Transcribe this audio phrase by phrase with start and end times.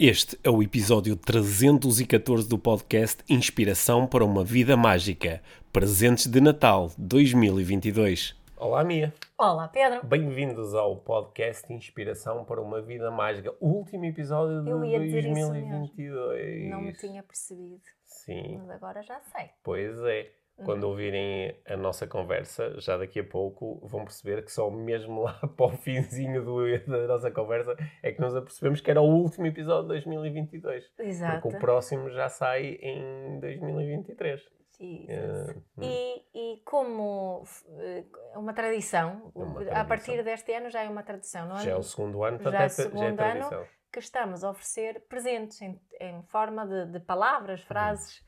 [0.00, 5.42] Este é o episódio 314 do podcast Inspiração para uma Vida Mágica.
[5.72, 8.36] Presentes de Natal 2022.
[8.56, 9.12] Olá, Mia.
[9.36, 10.06] Olá, Pedro.
[10.06, 13.52] Bem-vindos ao podcast Inspiração para uma Vida Mágica.
[13.58, 16.70] O último episódio de Eu ia dizer 2022.
[16.70, 17.82] Não me tinha percebido.
[18.04, 18.58] Sim.
[18.58, 19.50] Mas agora já sei.
[19.64, 20.30] Pois é
[20.64, 20.90] quando uhum.
[20.90, 25.66] ouvirem a nossa conversa, já daqui a pouco vão perceber que só mesmo lá para
[25.66, 29.82] o finzinho do, da nossa conversa é que nos apercebemos que era o último episódio
[29.82, 30.90] de 2022.
[30.98, 31.42] Exato.
[31.42, 34.58] Porque o próximo já sai em 2023.
[34.80, 37.42] Uh, e, e como
[37.80, 41.56] é uma tradição, é uma tradição, a partir deste ano já é uma tradição, não
[41.56, 41.64] é?
[41.64, 44.50] Já é o segundo ano, já é o segundo já é ano que estamos a
[44.50, 47.66] oferecer presentes em, em forma de, de palavras, uhum.
[47.66, 48.20] frases.
[48.20, 48.27] Uhum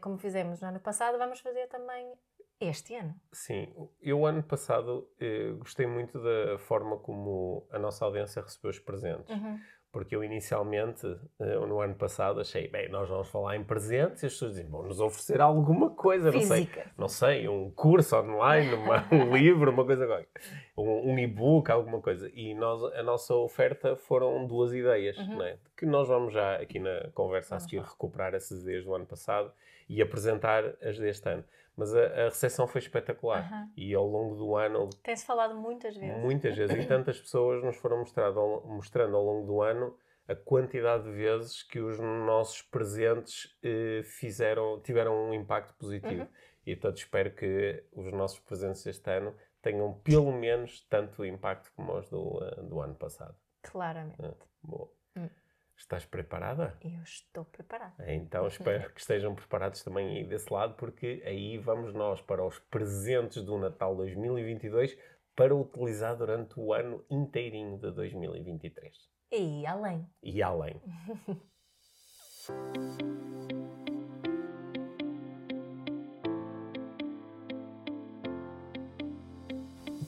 [0.00, 2.12] como fizemos no ano passado, vamos fazer também
[2.60, 3.14] este ano.
[3.32, 8.78] Sim, eu ano passado eh, gostei muito da forma como a nossa audiência recebeu os
[8.78, 9.28] presentes.
[9.28, 9.60] Uhum.
[9.96, 11.06] Porque eu inicialmente,
[11.40, 14.68] eh, no ano passado, achei, bem, nós vamos falar em presentes e as pessoas dizem,
[14.68, 16.82] vão nos oferecer alguma coisa, Física.
[16.98, 20.28] não sei, não sei, um curso online, uma, um livro, uma coisa qualquer,
[20.76, 22.30] um, um e-book, alguma coisa.
[22.34, 25.38] E nós, a nossa oferta foram duas ideias, uhum.
[25.38, 25.56] né?
[25.74, 29.50] que nós vamos já aqui na conversa a seguir recuperar essas ideias do ano passado
[29.88, 31.44] e apresentar as deste ano.
[31.76, 33.50] Mas a, a recepção foi espetacular.
[33.52, 33.70] Uhum.
[33.76, 34.88] E ao longo do ano.
[35.02, 36.22] Tem-se falado muitas vezes.
[36.22, 36.84] Muitas vezes.
[36.84, 39.96] E tantas pessoas nos foram mostrado, mostrando ao longo do ano
[40.28, 46.22] a quantidade de vezes que os nossos presentes eh, fizeram, tiveram um impacto positivo.
[46.22, 46.28] Uhum.
[46.66, 51.96] E portanto espero que os nossos presentes este ano tenham pelo menos tanto impacto como
[51.96, 53.36] os do, uh, do ano passado.
[53.62, 54.20] Claramente.
[54.20, 54.90] Uh, bom.
[55.16, 55.28] Hum.
[55.76, 56.76] Estás preparada?
[56.82, 57.94] Eu estou preparada.
[58.12, 62.58] Então espero que estejam preparados também aí desse lado, porque aí vamos nós para os
[62.58, 64.96] presentes do Natal 2022
[65.34, 68.96] para utilizar durante o ano inteirinho de 2023.
[69.30, 70.08] E além.
[70.22, 70.80] E além.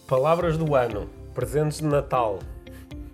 [0.08, 2.38] Palavras do ano, presentes de Natal.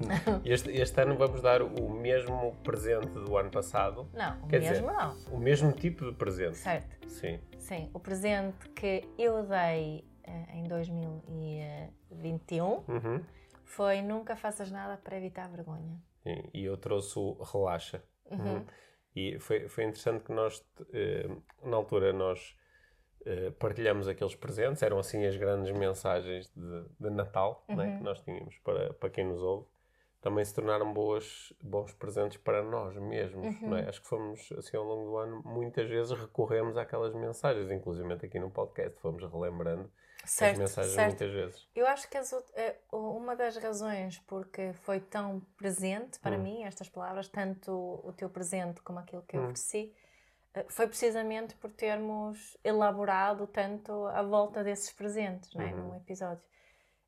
[0.45, 4.09] Este, este, ano vamos dar o mesmo presente do ano passado.
[4.13, 5.17] Não, o Quer mesmo dizer, não.
[5.33, 6.57] O mesmo tipo de presente.
[6.57, 7.09] Certo.
[7.09, 7.41] Sim.
[7.59, 13.23] Sim, o presente que eu dei uh, em 2021 uhum.
[13.65, 16.01] foi nunca faças nada para evitar vergonha.
[16.23, 18.03] Sim, e eu trouxe o relaxa.
[18.31, 18.57] Uhum.
[18.57, 18.65] Uhum.
[19.17, 22.57] E foi, foi interessante que nós, uh, na altura, nós
[23.21, 28.21] uh, partilhamos aqueles presentes, eram assim as grandes mensagens de, de Natal né, que nós
[28.21, 29.69] tínhamos para, para quem nos ouve
[30.25, 33.47] também se tornaram boas, bons presentes para nós mesmos.
[33.61, 33.69] Uhum.
[33.69, 33.87] Não é?
[33.87, 38.39] Acho que fomos, assim, ao longo do ano, muitas vezes recorremos àquelas mensagens, inclusive aqui
[38.39, 39.93] no podcast, fomos relembrando
[40.25, 41.09] certo, as mensagens certo.
[41.09, 41.69] muitas vezes.
[41.75, 46.43] Eu acho que as, eh, uma das razões porque foi tão presente para hum.
[46.43, 47.71] mim estas palavras, tanto
[48.03, 49.45] o teu presente como aquilo que eu hum.
[49.51, 49.93] ofereci,
[50.55, 55.75] eh, foi precisamente por termos elaborado tanto a volta desses presentes, não é?
[55.75, 55.89] Uhum.
[55.89, 56.43] num episódio.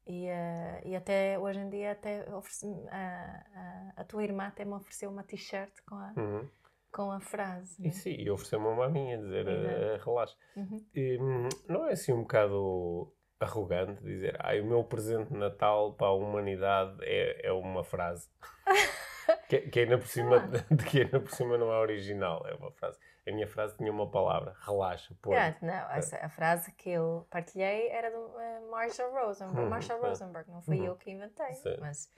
[0.07, 4.65] E, uh, e até hoje em dia até ofereci, a, a, a, tua irmã até
[4.65, 6.49] me ofereceu uma t-shirt com a, uhum.
[6.93, 7.77] com a frase.
[7.81, 7.91] E né?
[7.91, 10.37] sim, e ofereceu-me uma minha, dizer uh, relaxa.
[10.57, 10.87] Uhum.
[10.95, 15.93] E, hum, não é assim um bocado arrogante dizer ah, o meu presente de Natal
[15.95, 18.31] para a humanidade é, é uma frase.
[19.49, 20.77] que, que, ainda por cima, ah.
[20.89, 24.09] que ainda por cima não é original, é uma frase a minha frase tinha uma
[24.09, 25.17] palavra, relaxa.
[25.21, 25.33] Pô.
[25.33, 29.61] Yeah, não, essa, a frase que eu partilhei era do uh, Marshall Rosenberg.
[29.61, 30.87] Uhum, Marshall Rosenberg, não fui uhum.
[30.87, 31.77] eu que inventei, sim.
[31.81, 32.09] mas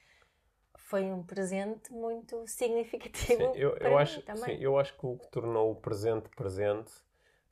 [0.77, 4.57] foi um presente muito significativo sim, eu, para eu mim acho, também.
[4.57, 6.93] Sim, eu acho que o que tornou o presente presente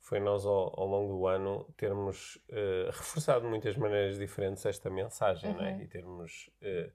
[0.01, 4.89] foi nós ao, ao longo do ano termos uh, reforçado de muitas maneiras diferentes esta
[4.89, 5.57] mensagem uhum.
[5.57, 5.83] né?
[5.83, 6.93] e termos uh,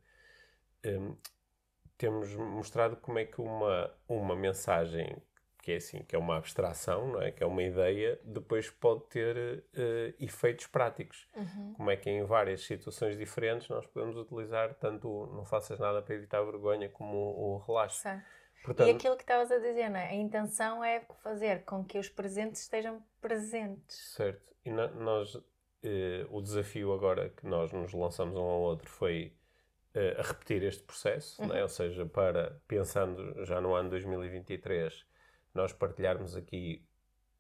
[0.84, 1.18] eh, um,
[1.98, 5.22] temos mostrado como é que uma, uma mensagem
[5.62, 7.32] que é assim, que é uma abstração, não é?
[7.32, 11.28] Que é uma ideia, depois pode ter uh, efeitos práticos.
[11.36, 11.74] Uhum.
[11.78, 16.02] Como é que em várias situações diferentes nós podemos utilizar tanto o não faças nada
[16.02, 18.08] para evitar vergonha como o, o relaxo.
[18.64, 20.10] Portanto, e aquilo que estavas a dizer, não é?
[20.10, 23.98] A intenção é fazer com que os presentes estejam presentes.
[24.16, 24.54] Certo.
[24.66, 25.44] E na, nós, uh,
[26.30, 29.34] o desafio agora que nós nos lançamos um ao outro foi
[29.96, 31.50] uh, a repetir este processo, uhum.
[31.50, 31.60] não é?
[31.60, 31.64] Uhum.
[31.64, 35.06] ou seja, para, pensando já no ano 2023,
[35.54, 36.86] nós partilharmos aqui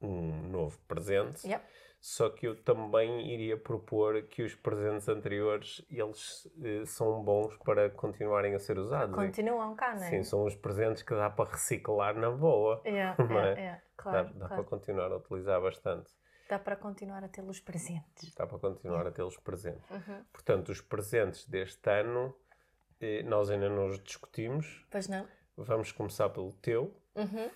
[0.01, 1.47] um novo presente.
[1.47, 1.63] Yep.
[1.99, 7.91] Só que eu também iria propor que os presentes anteriores, eles eh, são bons para
[7.91, 9.13] continuarem a ser usados.
[9.13, 10.09] Continuam cá, não é?
[10.09, 12.81] Sim, são os presentes que dá para reciclar na boa.
[12.83, 13.43] Yeah, não é?
[13.43, 14.63] Yeah, yeah, claro, dá, dá claro.
[14.63, 16.11] para continuar a utilizar bastante.
[16.49, 18.33] Dá para continuar a tê-los presentes.
[18.33, 19.87] Dá para continuar a tê-los presentes.
[19.91, 20.25] Uhum.
[20.33, 22.35] Portanto, os presentes deste ano,
[22.99, 24.87] eh, nós ainda não os discutimos.
[24.89, 26.95] Pois não vamos começar pelo teu.
[27.15, 27.49] Uhum.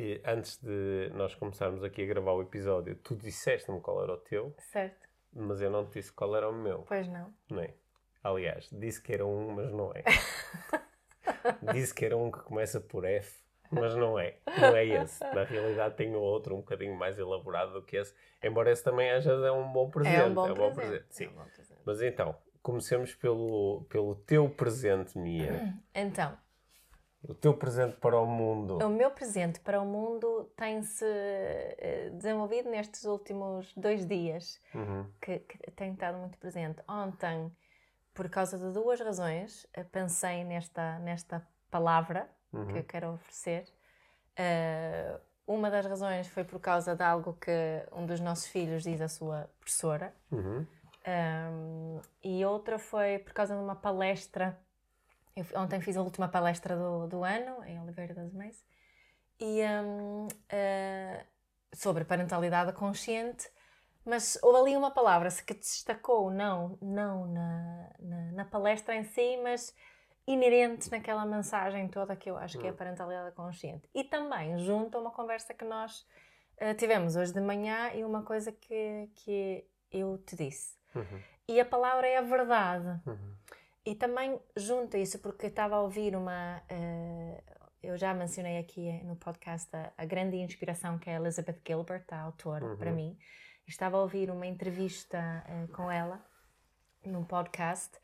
[0.00, 4.16] E antes de nós começarmos aqui a gravar o episódio, tu disseste-me qual era o
[4.16, 4.54] teu.
[4.56, 5.06] Certo.
[5.30, 6.86] Mas eu não te disse qual era o meu.
[6.88, 7.30] Pois não.
[7.50, 7.66] Nem.
[7.66, 7.74] É?
[8.24, 10.02] Aliás, disse que era um, mas não é.
[11.74, 14.38] disse que era um que começa por F, mas não é.
[14.58, 15.20] Não é esse.
[15.20, 18.14] Na realidade, tenho outro um bocadinho mais elaborado do que esse.
[18.42, 20.16] Embora esse também haja é um bom presente.
[20.16, 21.04] É um bom, é um bom presente.
[21.10, 21.26] Sim.
[21.26, 21.80] É um bom presente.
[21.84, 25.74] Mas então, comecemos pelo, pelo teu presente, Mia.
[25.94, 26.38] Então.
[27.22, 28.78] O teu presente para o mundo.
[28.78, 35.06] O meu presente para o mundo tem-se uh, desenvolvido nestes últimos dois dias, uhum.
[35.20, 36.82] que, que tem estado muito presente.
[36.88, 37.54] Ontem,
[38.14, 42.66] por causa de duas razões, uh, pensei nesta, nesta palavra uhum.
[42.68, 43.66] que eu quero oferecer.
[44.38, 49.00] Uh, uma das razões foi por causa de algo que um dos nossos filhos diz
[49.00, 50.14] à sua professora.
[50.30, 50.64] Uhum.
[51.06, 54.58] Um, e outra foi por causa de uma palestra.
[55.36, 58.64] Eu ontem fiz a última palestra do, do ano, em Oliveira das Mães,
[59.38, 61.24] e um, uh, ah,
[61.72, 63.50] sobre parentalidade consciente,
[64.04, 69.38] mas houve ali uma palavra que destacou, não, não na, na, na palestra em si,
[69.42, 69.74] mas
[70.26, 72.76] inerente naquela mensagem toda que eu acho que é a hum.
[72.76, 73.88] parentalidade consciente.
[73.94, 76.06] E também junto a uma conversa que nós
[76.60, 80.76] uh, tivemos hoje de manhã e uma coisa que, que eu te disse.
[80.94, 81.22] Uhum.
[81.48, 83.00] E a palavra é a verdade.
[83.06, 83.34] Uhum.
[83.84, 86.62] E também junto a isso, porque estava a ouvir uma.
[86.70, 87.42] Uh,
[87.82, 92.20] eu já mencionei aqui no podcast a, a, grande inspiração que é Elizabeth Gilbert, a
[92.20, 92.76] autora, uhum.
[92.76, 93.16] para mim.
[93.66, 95.18] Estava a ouvir uma entrevista
[95.48, 96.24] uh, com ela
[97.04, 97.98] num podcast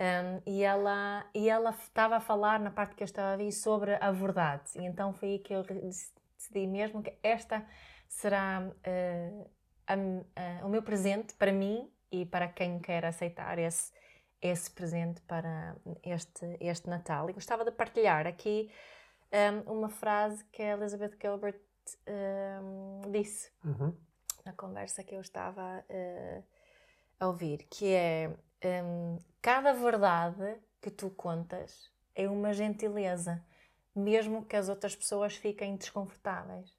[0.00, 3.50] um, e ela e ela estava a falar na parte que eu estava a ver
[3.50, 4.70] sobre a verdade.
[4.76, 7.66] E então foi aí que eu decidi mesmo que esta
[8.08, 9.50] será uh,
[9.86, 13.92] a, a, o meu presente para mim e para quem quer aceitar esse,
[14.40, 17.28] esse presente para este, este Natal.
[17.28, 18.70] E gostava de partilhar aqui
[19.66, 21.60] um, uma frase que a Elizabeth Gilbert
[22.06, 23.94] um, disse uhum.
[24.44, 26.44] na conversa que eu estava uh,
[27.18, 28.30] a ouvir, que é
[28.84, 33.44] um, cada verdade que tu contas é uma gentileza,
[33.94, 36.76] mesmo que as outras pessoas fiquem desconfortáveis.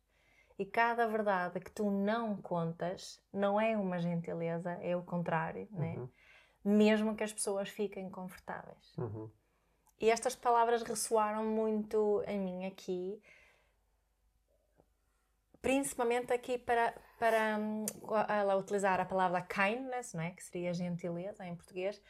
[0.57, 5.95] E cada verdade que tu não contas não é uma gentileza, é o contrário, né?
[5.95, 6.03] uhum.
[6.03, 6.09] né?
[6.63, 8.94] Mesmo que as pessoas fiquem confortáveis.
[8.97, 9.29] Uhum.
[10.00, 13.21] E estas palavras ressoaram muito em mim aqui,
[15.61, 17.85] principalmente aqui para, para um,
[18.29, 20.31] ela utilizar a palavra kindness, né?
[20.31, 22.01] que seria gentileza em português,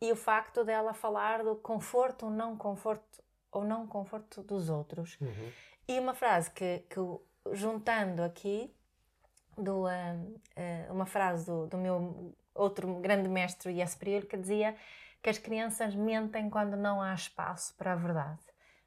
[0.00, 5.18] e o facto dela falar do conforto ou não conforto ou não conforto dos outros.
[5.20, 5.52] Uhum.
[5.86, 7.00] E uma frase que, que
[7.52, 8.74] juntando aqui
[9.56, 14.76] do, uh, uh, uma frase do, do, meu outro grande mestre Jesper que dizia
[15.22, 18.40] que as crianças mentem quando não há espaço para a verdade.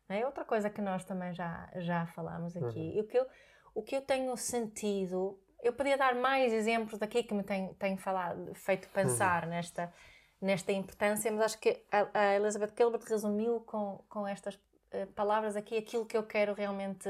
[0.09, 2.79] É outra coisa que nós também já, já falamos aqui.
[2.79, 2.97] Uhum.
[2.97, 3.25] E o que, eu,
[3.73, 7.97] o que eu tenho sentido, eu podia dar mais exemplos daqui que me tem, tem
[7.97, 9.51] falado, feito pensar uhum.
[9.51, 9.93] nesta,
[10.41, 15.55] nesta importância, mas acho que a, a Elizabeth Gilbert resumiu com, com estas uh, palavras
[15.55, 17.07] aqui aquilo que eu quero realmente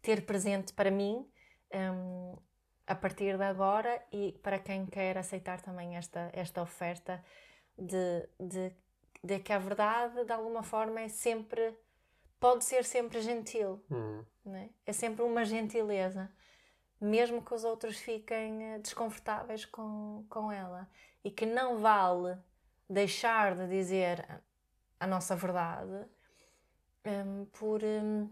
[0.00, 1.26] ter presente para mim
[1.74, 2.36] um,
[2.86, 7.22] a partir de agora e para quem quer aceitar também esta, esta oferta
[7.76, 8.72] de, de,
[9.22, 11.76] de que a verdade de alguma forma é sempre
[12.38, 14.24] pode ser sempre gentil uhum.
[14.44, 14.70] né?
[14.84, 16.30] é sempre uma gentileza
[17.00, 20.88] mesmo que os outros fiquem eh, desconfortáveis com, com ela
[21.22, 22.38] e que não vale
[22.88, 24.24] deixar de dizer
[24.98, 26.06] a nossa verdade
[27.04, 28.30] um, por um,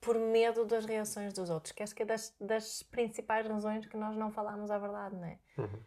[0.00, 3.96] por medo das reações dos outros, que acho que é das, das principais razões que
[3.96, 5.38] nós não falamos a verdade, não é?
[5.56, 5.82] Uhum.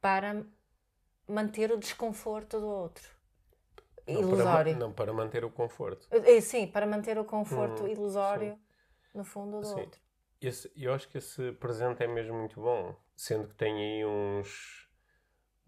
[0.00, 0.44] Para
[1.26, 3.08] manter o desconforto do outro.
[4.06, 4.72] Não ilusório.
[4.72, 6.06] Para, não, para manter o conforto.
[6.10, 8.60] Eh, sim, para manter o conforto uhum, ilusório sim.
[9.14, 9.80] no fundo do sim.
[9.80, 10.00] outro.
[10.40, 14.88] Esse, eu acho que esse presente é mesmo muito bom, sendo que tem aí uns.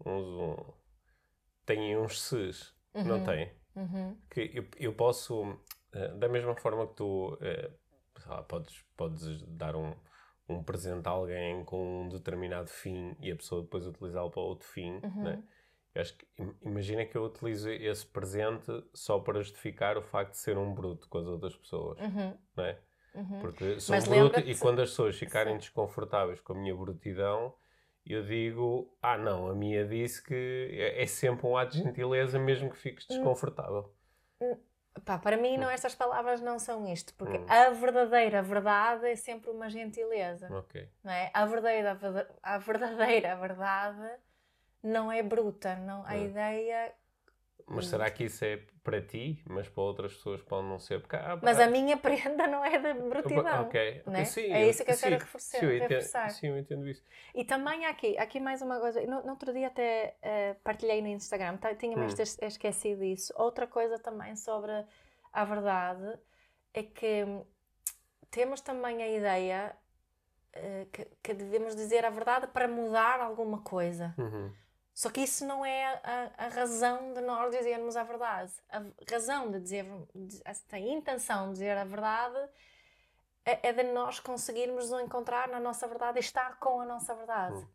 [0.03, 0.73] uns um,
[1.65, 3.03] tem aí uns ses, uhum.
[3.03, 3.51] não tem?
[3.75, 4.17] Uhum.
[4.29, 7.37] Que eu, eu posso, uh, da mesma forma que tu
[8.29, 9.93] lá, podes, podes dar um,
[10.47, 14.67] um presente a alguém com um determinado fim e a pessoa depois utilizá-lo para outro
[14.67, 15.23] fim, uhum.
[15.23, 15.43] né?
[15.93, 16.25] Eu acho que,
[16.61, 21.07] imagina que eu utilizo esse presente só para justificar o facto de ser um bruto
[21.09, 22.37] com as outras pessoas, uhum.
[22.55, 22.77] né?
[23.13, 23.39] Uhum.
[23.41, 25.59] Porque sou Mas bruto e quando as pessoas ficarem Sim.
[25.59, 27.53] desconfortáveis com a minha brutidão,
[28.05, 32.39] eu digo, ah não, a minha disse que é, é sempre um ato de gentileza
[32.39, 33.15] mesmo que fiques hum.
[33.15, 33.93] desconfortável.
[35.05, 35.71] Pá, para mim, não, hum.
[35.71, 37.45] estas palavras não são isto, porque hum.
[37.47, 40.53] a verdadeira verdade é sempre uma gentileza.
[40.53, 40.89] Okay.
[41.03, 41.31] Não é?
[41.33, 41.97] a, verdadeira,
[42.43, 44.09] a verdadeira verdade
[44.83, 45.75] não é bruta.
[45.75, 46.25] Não, a hum.
[46.25, 46.93] ideia
[47.67, 50.99] Mas será que isso é para ti, mas para outras pessoas pode não ser?
[51.01, 53.63] Porque, ah, mas a minha prenda não é da brutidão.
[53.63, 54.25] Ok, né?
[54.25, 55.59] sim, é isso que eu sim, quero reforçar.
[55.59, 57.03] Sim, eu entendo, sim, eu entendo isso.
[57.33, 61.07] E também aqui, aqui mais uma coisa, no, no outro dia até uh, partilhei no
[61.07, 62.47] Instagram, tá, tinha-me hum.
[62.47, 63.33] esquecido disso.
[63.35, 64.71] Outra coisa também sobre
[65.31, 66.19] a verdade
[66.73, 67.25] é que
[68.29, 69.75] temos também a ideia
[70.55, 74.15] uh, que, que, devemos dizer a verdade para mudar alguma coisa.
[74.17, 74.51] Uhum.
[75.01, 78.53] Só que isso não é a, a, razão de nós dizermos a verdade.
[78.69, 79.83] A razão de dizer,
[80.71, 82.37] a intenção de dizer a verdade
[83.43, 87.15] é, é de nós conseguirmos nos encontrar na nossa verdade e estar com a nossa
[87.15, 87.55] verdade.
[87.55, 87.67] Hum.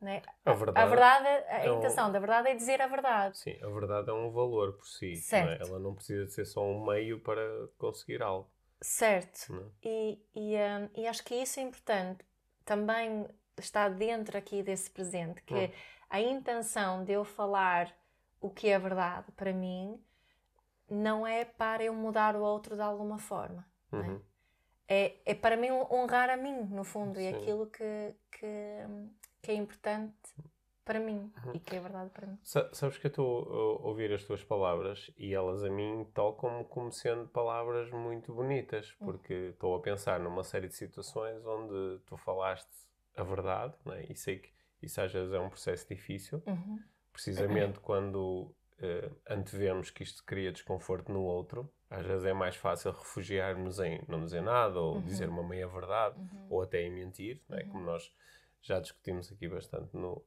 [0.00, 0.22] Né?
[0.44, 2.12] A, verdade, a, verdade, a é intenção um...
[2.12, 3.38] da verdade é dizer a verdade.
[3.38, 5.16] Sim, a verdade é um valor por si.
[5.16, 5.46] Certo.
[5.46, 5.68] Não é?
[5.68, 7.42] Ela não precisa de ser só um meio para
[7.76, 8.48] conseguir algo.
[8.80, 9.52] Certo.
[9.82, 9.88] É?
[9.88, 12.24] E, e, um, e, acho que isso é importante.
[12.64, 13.26] Também
[13.60, 15.70] está dentro aqui desse presente, que hum.
[16.08, 17.94] a intenção de eu falar
[18.40, 20.00] o que é verdade para mim
[20.88, 23.66] não é para eu mudar o outro de alguma forma.
[23.92, 23.96] É?
[23.96, 24.20] Uhum.
[24.88, 25.04] É?
[25.04, 25.22] é?
[25.26, 27.24] É, para mim honrar a mim, no fundo, Sim.
[27.24, 28.86] e aquilo que, que,
[29.42, 30.14] que é importante
[30.84, 31.52] para mim uhum.
[31.52, 32.38] e que é verdade para mim.
[32.42, 36.90] sabes que eu estou a ouvir as tuas palavras e elas a mim tocam como
[36.90, 39.06] sendo palavras muito bonitas, uhum.
[39.08, 39.50] porque uhum.
[39.50, 42.70] estou a pensar numa série de situações onde tu falaste
[43.18, 44.06] a verdade, né?
[44.08, 46.78] e sei que isso às vezes é um processo difícil, uhum.
[47.12, 51.72] precisamente quando uh, antevemos que isto cria desconforto no outro.
[51.90, 55.02] Às vezes é mais fácil refugiarmos em não dizer nada, ou uhum.
[55.02, 56.46] dizer uma meia-verdade, uhum.
[56.50, 57.64] ou até em mentir, né?
[57.64, 58.14] como nós
[58.62, 60.24] já discutimos aqui bastante no,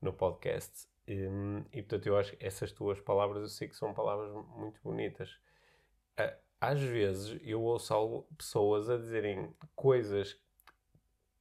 [0.00, 0.88] no podcast.
[1.06, 4.32] E, hum, e, portanto, eu acho que essas tuas palavras, eu sei que são palavras
[4.56, 5.38] muito bonitas.
[6.60, 10.40] Às vezes eu ouço algo, pessoas a dizerem coisas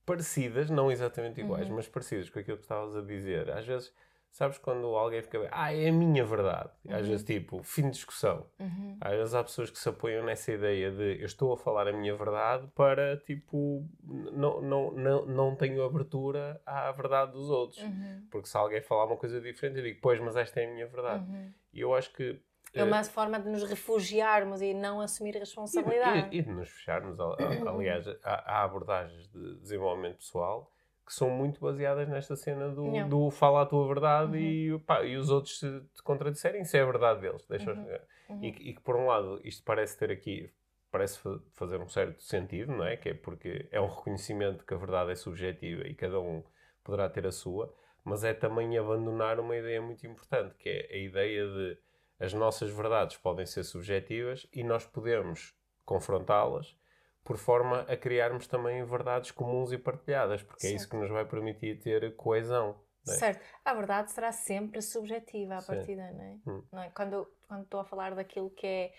[0.06, 1.76] parecidas, não exatamente iguais, uhum.
[1.76, 3.50] mas parecidas com aquilo que estavas a dizer.
[3.52, 3.94] Às vezes
[4.36, 6.70] Sabes quando alguém fica bem, ah, é a minha verdade.
[6.84, 6.94] Uhum.
[6.94, 8.46] Às vezes, tipo, fim de discussão.
[8.60, 8.98] Uhum.
[9.00, 11.94] Às vezes há pessoas que se apoiam nessa ideia de eu estou a falar a
[11.94, 17.82] minha verdade para, tipo, não, não, não, não tenho abertura à verdade dos outros.
[17.82, 18.28] Uhum.
[18.30, 20.88] Porque se alguém falar uma coisa diferente, eu digo, pois, mas esta é a minha
[20.88, 21.24] verdade.
[21.24, 21.54] Uhum.
[21.72, 22.38] E eu acho que.
[22.76, 26.30] É uma uh, forma de nos refugiarmos e não assumir responsabilidade.
[26.32, 27.18] E, e, e de nos fecharmos.
[27.20, 30.72] Aliás, há, há abordagens de desenvolvimento pessoal
[31.06, 34.76] que são muito baseadas nesta cena do, do fala a tua verdade uhum.
[34.76, 37.46] e, pá, e os outros se te contradisserem, isso é a verdade deles.
[37.48, 38.00] Deixa uhum.
[38.30, 38.44] uhum.
[38.44, 40.52] E, e, que, por um lado, isto parece ter aqui,
[40.92, 41.20] parece
[41.54, 42.98] fazer um certo sentido, não é?
[42.98, 46.44] Que é porque é um reconhecimento que a verdade é subjetiva e cada um
[46.84, 47.72] poderá ter a sua,
[48.04, 51.78] mas é também abandonar uma ideia muito importante, que é a ideia de
[52.20, 55.54] as nossas verdades podem ser subjetivas e nós podemos
[55.84, 56.76] confrontá-las
[57.24, 60.74] por forma a criarmos também verdades comuns e partilhadas, porque certo.
[60.74, 62.80] é isso que nos vai permitir ter coesão.
[63.08, 63.12] É?
[63.12, 63.44] Certo.
[63.66, 65.68] A verdade será sempre subjetiva à Sim.
[65.68, 66.38] partida, não é?
[66.48, 66.64] Hum.
[66.72, 66.90] não é?
[66.92, 68.94] Quando, quando estou a falar daquilo que é.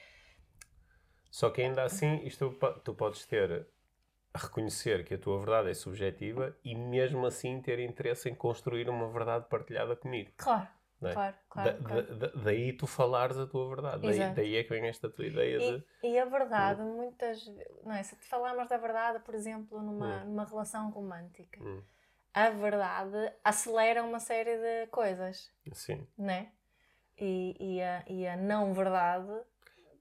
[1.30, 3.66] Só que ainda assim, isto tu podes ter
[4.35, 8.88] a reconhecer que a tua verdade é subjetiva e mesmo assim ter interesse em construir
[8.88, 10.32] uma verdade partilhada comigo.
[10.37, 10.68] Claro.
[11.02, 11.12] É?
[11.12, 12.16] Claro, claro, da, claro.
[12.16, 14.00] Da, da, daí tu falares a tua verdade.
[14.00, 15.86] Daí, daí, é que vem esta tua ideia e, de.
[16.02, 16.96] E a verdade, hum.
[16.96, 17.46] muitas
[17.84, 18.02] não é?
[18.02, 20.30] Se te falarmos da verdade, por exemplo, numa, hum.
[20.30, 21.82] numa relação romântica, hum.
[22.32, 25.52] a verdade acelera uma série de coisas.
[25.72, 26.06] Sim.
[26.16, 26.52] Né?
[27.18, 29.32] E, e, a, e a não verdade.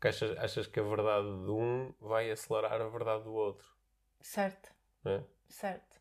[0.01, 3.67] Achas, achas que a verdade de um vai acelerar a verdade do outro?
[4.21, 4.71] Certo.
[5.03, 5.23] É?
[5.49, 5.99] Certo.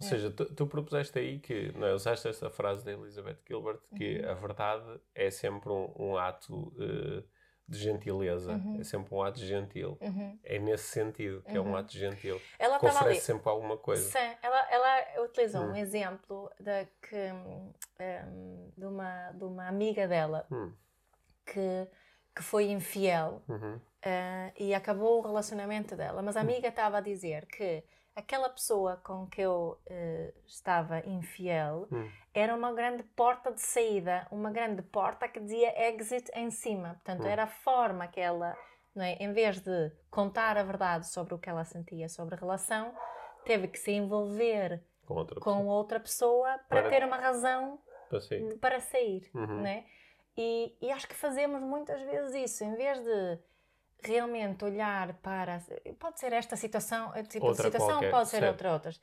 [0.00, 3.80] Ou seja, tu, tu, propuseste aí que, não é, usaste essa frase da Elizabeth Gilbert,
[3.96, 4.30] que uhum.
[4.30, 7.24] a verdade é sempre um, um ato uh,
[7.66, 8.78] de gentileza, uhum.
[8.78, 9.96] é sempre um ato gentil.
[10.00, 10.38] Uhum.
[10.44, 11.76] É nesse sentido que é um uhum.
[11.76, 12.40] ato gentil.
[12.58, 13.20] Ela que oferece ali.
[13.20, 14.02] sempre alguma coisa.
[14.02, 15.76] Sim, ela, ela utilizou um hum.
[15.76, 17.72] exemplo de, que, um,
[18.76, 20.72] de, uma, de uma amiga dela hum.
[21.44, 21.88] que,
[22.34, 26.42] que foi infiel uh, e acabou o relacionamento dela, mas a hum.
[26.42, 27.82] amiga estava a dizer que
[28.16, 32.10] aquela pessoa com que eu uh, estava infiel hum.
[32.32, 36.94] era uma grande porta de saída, uma grande porta que dizia exit em cima.
[36.94, 37.28] Portanto, hum.
[37.28, 38.56] era a forma que ela,
[38.94, 42.38] não é, em vez de contar a verdade sobre o que ela sentia sobre a
[42.38, 42.94] relação,
[43.44, 47.78] teve que se envolver com outra com pessoa, outra pessoa para, para, ter uma razão
[48.08, 48.58] para sair.
[48.58, 49.60] Para sair uhum.
[49.60, 49.84] né?
[50.38, 53.38] E, e acho que fazemos muitas vezes isso, em vez de
[54.06, 55.62] realmente olhar para.
[55.98, 59.00] Pode ser esta situação, tipo outra situação, qualquer, pode ser outra, outras.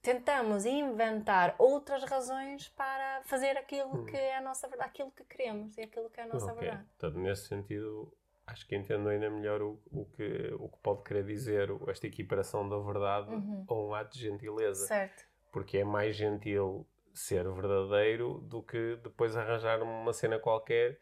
[0.00, 4.04] Tentamos inventar outras razões para fazer aquilo hum.
[4.04, 6.58] que é a nossa verdade, aquilo que queremos e aquilo que é a nossa okay.
[6.58, 6.84] verdade.
[6.98, 8.12] Portanto, nesse sentido,
[8.46, 12.68] acho que entendo ainda melhor o, o, que, o que pode querer dizer esta equiparação
[12.68, 13.64] da verdade uhum.
[13.68, 14.86] a um ato de gentileza.
[14.86, 15.24] Certo.
[15.52, 20.98] Porque é mais gentil ser verdadeiro do que depois arranjar uma cena qualquer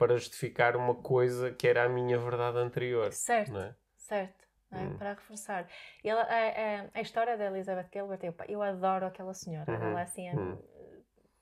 [0.00, 3.12] para justificar uma coisa que era a minha verdade anterior.
[3.12, 3.74] Certo, é?
[3.98, 4.48] certo.
[4.72, 4.78] é?
[4.78, 4.96] Hum.
[4.96, 5.68] Para reforçar.
[6.02, 9.70] Ela, a, a, a história da Elizabeth Gilbert, eu, eu adoro aquela senhora.
[9.70, 10.58] Uhum, Ela, assim, é- hum.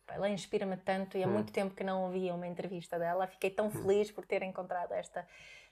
[0.08, 1.34] ela inspira-me tanto e há Hum.
[1.34, 3.28] muito tempo que não ouvia uma entrevista dela.
[3.28, 5.24] Fiquei tão feliz por ter encontrado esta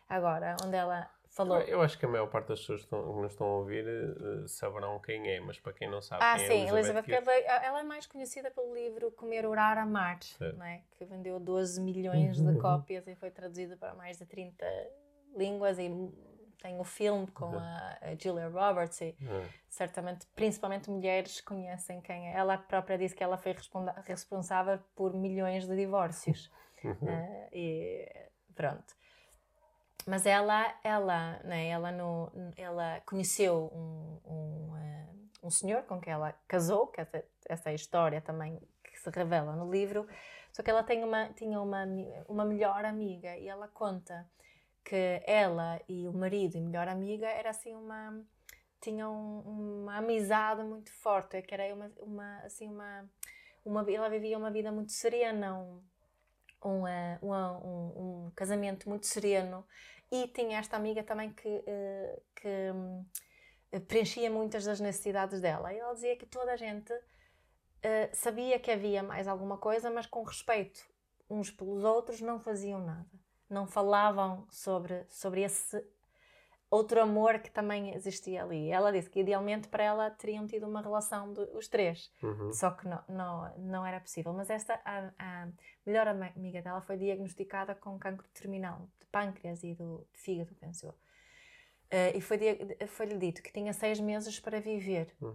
[0.09, 1.61] agora, onde ela falou.
[1.61, 4.99] Eu acho que a maior parte das pessoas que nos estão a ouvir eh, saberão
[5.01, 7.83] quem é, mas para quem não sabe Ah, quem sim, é Elizabeth Gilbert, ela é
[7.85, 10.57] mais conhecida pelo livro Comer, Orar, Amar, Certo.
[10.57, 10.83] não é?
[10.93, 14.65] que vendeu 12 milhões de cópias e foi traduzido para mais de 30
[15.37, 15.91] línguas e
[16.63, 22.29] tem o filme com a, a Julia Roberts e Ah, certamente, principalmente mulheres conhecem quem
[22.33, 22.37] é.
[22.39, 23.55] Ela própria disse que ela foi
[24.07, 26.51] responsável por milhões de divórcios.
[26.83, 26.97] uhum.
[27.09, 28.09] Ah, e
[28.55, 28.97] pronto.
[30.07, 35.09] Mas ela, ela, né, ela, no, ela conheceu um, um, eh,
[35.43, 39.57] um senhor com quem ela casou, que essa, essa é história também que se revela
[39.57, 40.07] no livro,
[40.53, 41.85] só que ela tem uma, tinha uma,
[42.29, 44.31] uma melhor amiga e ela conta
[44.85, 48.25] que ela e o marido e melhor amiga era assim uma
[48.81, 53.11] tinham uma amizade muito forte, que era uma, uma assim uma,
[53.65, 55.83] uma ela vivia uma vida muito serena, um,
[56.65, 59.67] um, eh, uma- um, um casamento muito sereno
[60.11, 62.49] e tinha esta amiga também que, eh, que
[63.73, 65.73] eh, preenchia muitas das necessidades dela.
[65.73, 66.93] E ela dizia que toda a gente
[68.13, 70.81] sabia que havia mais alguma coisa, mas com respeito
[71.31, 73.11] uns pelos outros não faziam nada.
[73.49, 75.85] Não falavam sobre, sobre esse
[76.71, 78.71] outro amor que também existia ali.
[78.71, 82.13] Ela disse que idealmente para ela teriam tido uma relação de, os três.
[82.23, 82.53] Uhum.
[82.53, 84.33] Só que não, não, não era possível.
[84.33, 85.49] Mas esta, a, a
[85.85, 90.95] melhor amiga dela foi diagnosticada com cancro terminal de pâncreas e do fígado, penso eu.
[91.91, 92.39] Eh, e foi
[92.89, 95.15] foi-lhe dito que tinha seis meses para viver.
[95.23, 95.35] Hum.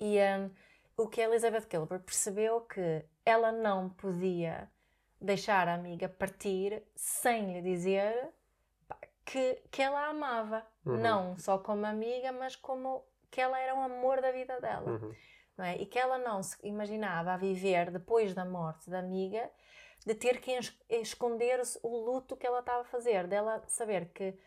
[0.00, 0.50] E hum,
[0.96, 4.70] o que a Elizabeth Gilbert percebeu que ela não podia
[5.20, 8.30] deixar a amiga partir sem lhe dizer
[9.26, 10.64] que, que ela amava.
[10.86, 10.96] Uhum.
[10.98, 15.12] Não só como amiga, mas como que ela era o amor da vida dela Uhum.
[15.58, 15.76] não é?
[15.76, 19.50] E que ela não se imaginava a viver depois da morte da amiga,
[20.06, 24.38] de ter que es- esconder o- luto que ela estava a fazer, dela saber que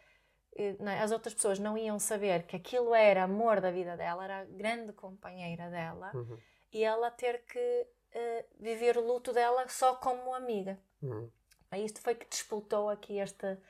[0.55, 0.99] eh, é?
[1.01, 4.45] as outras pessoas não iam saber que aquilo era amor da vida dela, era a
[4.45, 6.37] grande companheira dela, Uhum.
[6.71, 10.79] e ela ter que eh, viver o luto dela só como amiga.
[11.03, 11.29] Uhum.
[11.73, 13.61] E Isto foi que disputou aqui esta,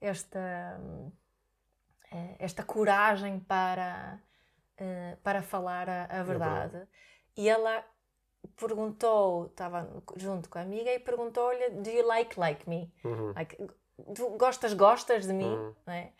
[0.00, 0.80] esta,
[2.10, 4.20] eh, esta coragem para,
[4.76, 6.72] eh, para falar a, a verdade.
[6.72, 6.90] verdade.
[7.36, 7.84] E ela
[8.56, 12.92] perguntou, estava junto com a amiga, e perguntou-lhe: Do you like like me?
[13.04, 13.32] Uhum.
[13.34, 13.56] Like,
[14.14, 15.54] tu gostas, gostas de mim?
[15.54, 15.74] Uhum.
[15.86, 16.12] é?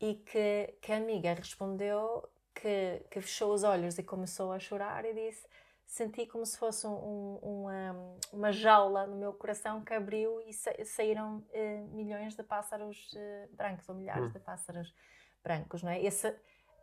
[0.00, 5.04] E que, que a amiga respondeu que, que fechou os olhos e começou a chorar
[5.04, 5.46] e disse:
[5.86, 10.74] Senti como se fosse um- uma, uma jaula no meu coração que abriu e sa-
[10.84, 14.32] saíram eh, milhões de pássaros eh, brancos, ou milhares Hum.
[14.32, 14.94] de pássaros
[15.42, 16.02] brancos, não é?
[16.02, 16.34] Esse,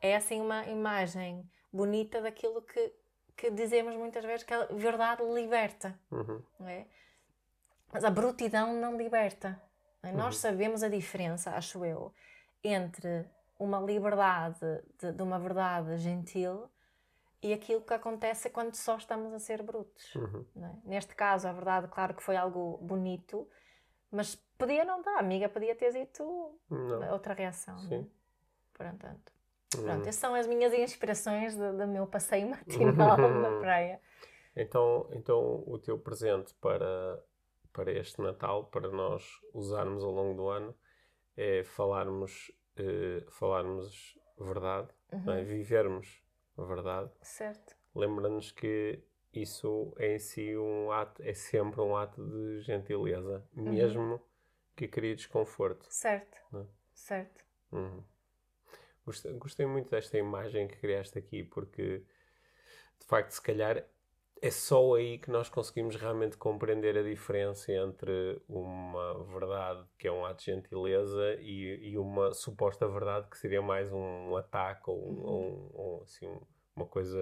[0.02, 2.94] é assim uma imagem bonita daquilo que,
[3.36, 6.42] que dizemos muitas vezes que a verdade liberta Uhum.
[6.60, 6.86] não é?
[7.92, 9.62] Mas a brutidão não liberta.
[10.02, 10.14] não é?
[10.14, 10.42] Nós Uhum.
[10.42, 12.14] sabemos a diferença, acho eu,
[12.64, 13.26] entre
[13.60, 14.60] uma liberdade
[15.00, 16.70] de, de uma verdade gentil
[17.42, 20.14] e aquilo que acontece quando só estamos a ser brutos.
[20.16, 20.46] Uhum.
[20.58, 20.72] é?
[20.84, 23.48] Neste caso, a verdade, claro que foi algo bonito,
[24.12, 25.16] mas podia não dar.
[25.18, 27.12] A amiga podia ter dito Não.
[27.14, 27.76] outra reação.
[27.78, 27.88] é?
[27.88, 28.12] Sim.
[28.74, 29.32] Portanto,
[29.74, 29.84] Uhum.
[29.86, 34.02] pronto, essas são as minhas inspirações do, do meu passeio matinal na praia.
[34.56, 37.24] Então, então o teu presente para,
[37.72, 39.24] para este Natal, para nós
[39.54, 40.76] usarmos ao longo do ano,
[41.38, 45.16] é falarmos, eh, falarmos verdade, é?
[45.16, 45.44] Uhum.
[45.46, 46.21] vivermos
[46.66, 47.12] verdade.
[47.22, 47.76] Certo.
[47.96, 49.00] Lembra-nos que
[49.34, 53.64] isso é em si um ato, é sempre um ato de gentileza, Uhum.
[53.74, 54.22] mesmo
[54.76, 55.86] que crie desconforto.
[55.90, 56.38] Certo.
[56.52, 56.66] Não é?
[56.94, 57.44] Certo.
[57.72, 58.04] Uhum.
[59.06, 62.00] Gostei, gostei muito desta imagem que criaste aqui, porque
[63.00, 63.86] de facto, se calhar
[64.42, 70.12] é só aí que nós conseguimos realmente compreender a diferença entre uma verdade que é
[70.12, 74.98] um ato de gentileza e, e uma suposta verdade que seria mais um ataque ou,
[74.98, 76.42] um- ou um- ou, assim, um-
[76.76, 77.20] uma coisa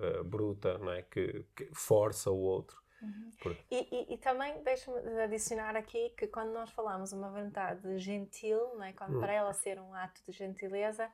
[0.00, 1.02] eh, bruta, não é?
[1.02, 2.82] que, que força o outro.
[3.40, 3.76] Porque- E,
[4.10, 8.92] e- e também deixa-me adicionar aqui que quando nós falamos uma verdade gentil, não é?
[8.92, 9.20] quando Hum.
[9.20, 11.08] para ela ser um ato de gentileza,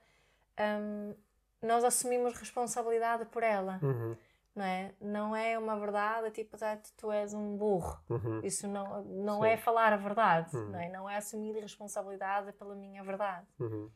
[0.58, 1.14] hum,
[1.60, 4.16] nós assumimos responsabilidade por ela, Uhum,
[4.54, 4.94] não é?
[5.00, 8.00] Não é uma verdade tipo, "Ah, tu és um burro.
[8.08, 9.48] uhum, Isso não, não Sim.
[9.48, 10.70] é falar a verdade, Hum.
[10.70, 10.88] não é?
[10.88, 13.90] Não é assumir responsabilidade pela minha verdade, uhum,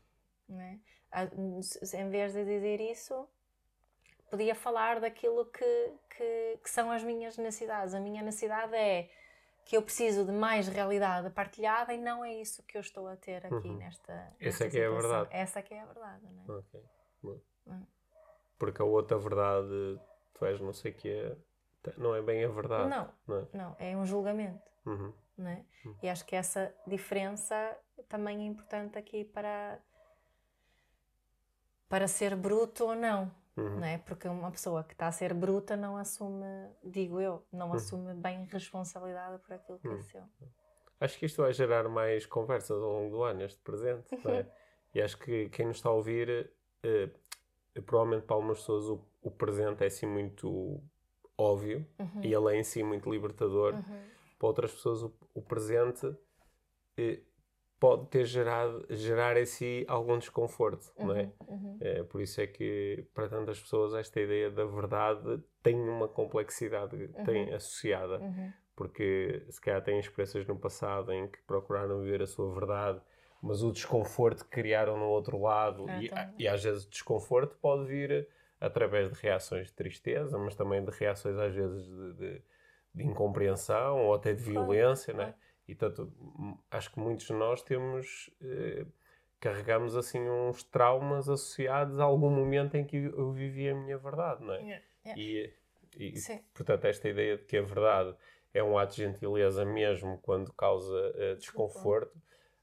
[0.49, 0.79] não é?
[1.13, 3.29] Ah, Em vez de dizer isso,
[4.31, 7.95] podia falar daquilo que, que, que são as minhas necessidades.
[7.95, 9.09] A minha necessidade é
[9.65, 13.17] que eu preciso de mais realidade partilhada e não é isso que eu estou a
[13.17, 13.77] ter aqui uhum.
[13.77, 15.29] nesta, nesta Essa é que é a verdade.
[15.31, 16.59] Essa é que é a verdade, não é?
[16.59, 16.85] Ok.
[17.67, 17.87] Hum.
[18.59, 20.01] Porque a outra verdade,
[20.39, 21.37] tu és não sei o que é,
[21.97, 22.89] não é bem a verdade.
[22.89, 24.71] Não, não é, não, é um julgamento.
[24.87, 25.13] Uhum.
[25.37, 25.65] Não é?
[25.85, 25.97] Uhum.
[26.03, 27.77] E acho que essa diferença
[28.09, 29.79] também é importante aqui para,
[31.89, 33.31] para ser bruto ou não.
[33.57, 33.81] Uhum.
[33.81, 33.99] Não é?
[33.99, 36.47] Porque uma pessoa que está a ser bruta não assume,
[36.85, 37.75] digo eu, não uhum.
[37.75, 40.03] assume bem responsabilidade por aquilo que é uhum.
[40.03, 40.23] seu.
[41.01, 44.15] Acho que isto vai gerar mais conversas ao longo do ano, este presente.
[44.15, 44.47] É?
[44.95, 47.11] e acho que quem nos está a ouvir, eh,
[47.85, 50.83] provavelmente para algumas pessoas o, o, presente é assim muito
[51.37, 52.23] óbvio uhum.
[52.23, 53.75] e ele é em si muito libertador.
[53.75, 54.01] Uhum.
[54.39, 56.15] Para outras pessoas o, o presente
[56.97, 57.21] eh,
[57.81, 61.33] pode ter gerado gerar em si algum desconforto, uhum, não é?
[61.47, 61.79] Uhum, uhum.
[61.81, 62.03] é?
[62.03, 67.25] Por isso é que para tantas pessoas esta ideia da verdade tem uma complexidade uhum.
[67.25, 68.53] tem associada, uhum.
[68.75, 73.01] porque se calhar têm experiências no passado em que procuraram viver a sua verdade,
[73.41, 76.33] mas o desconforto que criaram no outro lado ah, e, tá.
[76.37, 78.29] e às vezes o desconforto pode vir
[78.61, 82.43] através de reações de tristeza, mas também de reações às vezes de, de,
[82.95, 85.49] de incompreensão ou até de violência, claro, não é?
[85.69, 86.11] E tanto,
[86.71, 88.87] acho que muitos de nós temos, eh,
[89.39, 94.43] carregamos assim uns traumas associados a algum momento em que eu vivi a minha verdade,
[94.43, 94.61] não é?
[94.61, 95.21] Yeah, yeah.
[95.21, 95.55] E,
[95.99, 96.15] e
[96.55, 98.17] portanto, esta ideia de que a verdade
[98.55, 102.19] é um ato de gentileza mesmo quando causa uh, desconforto,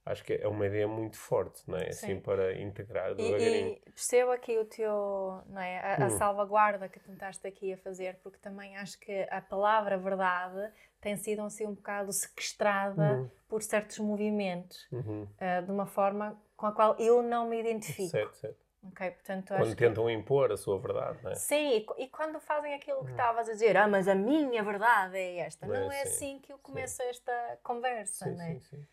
[0.05, 1.89] acho que é uma ideia muito forte, não é?
[1.89, 2.19] Assim, Sim.
[2.19, 3.69] para integrar devagarinho.
[3.69, 5.79] E, e percebo aqui o teu, não é?
[5.79, 6.09] A, a hum.
[6.11, 11.41] salvaguarda que tentaste aqui a fazer, porque também acho que a palavra verdade tem sido
[11.41, 13.29] assim um bocado sequestrada uhum.
[13.47, 15.23] por certos movimentos, uhum.
[15.23, 18.09] uh, de uma forma com a qual eu não me identifico.
[18.09, 18.65] Certo, certo.
[18.91, 20.11] Okay, portanto, quando tentam que...
[20.11, 21.35] impor a sua verdade, não é?
[21.35, 23.11] Sim, e, e quando fazem aquilo que uhum.
[23.11, 25.65] estavas a dizer, ah, mas a minha verdade é esta.
[25.65, 27.09] Não, não é, é assim que eu começo sim.
[27.09, 28.53] esta conversa, sim, não é?
[28.53, 28.87] Sim, sim.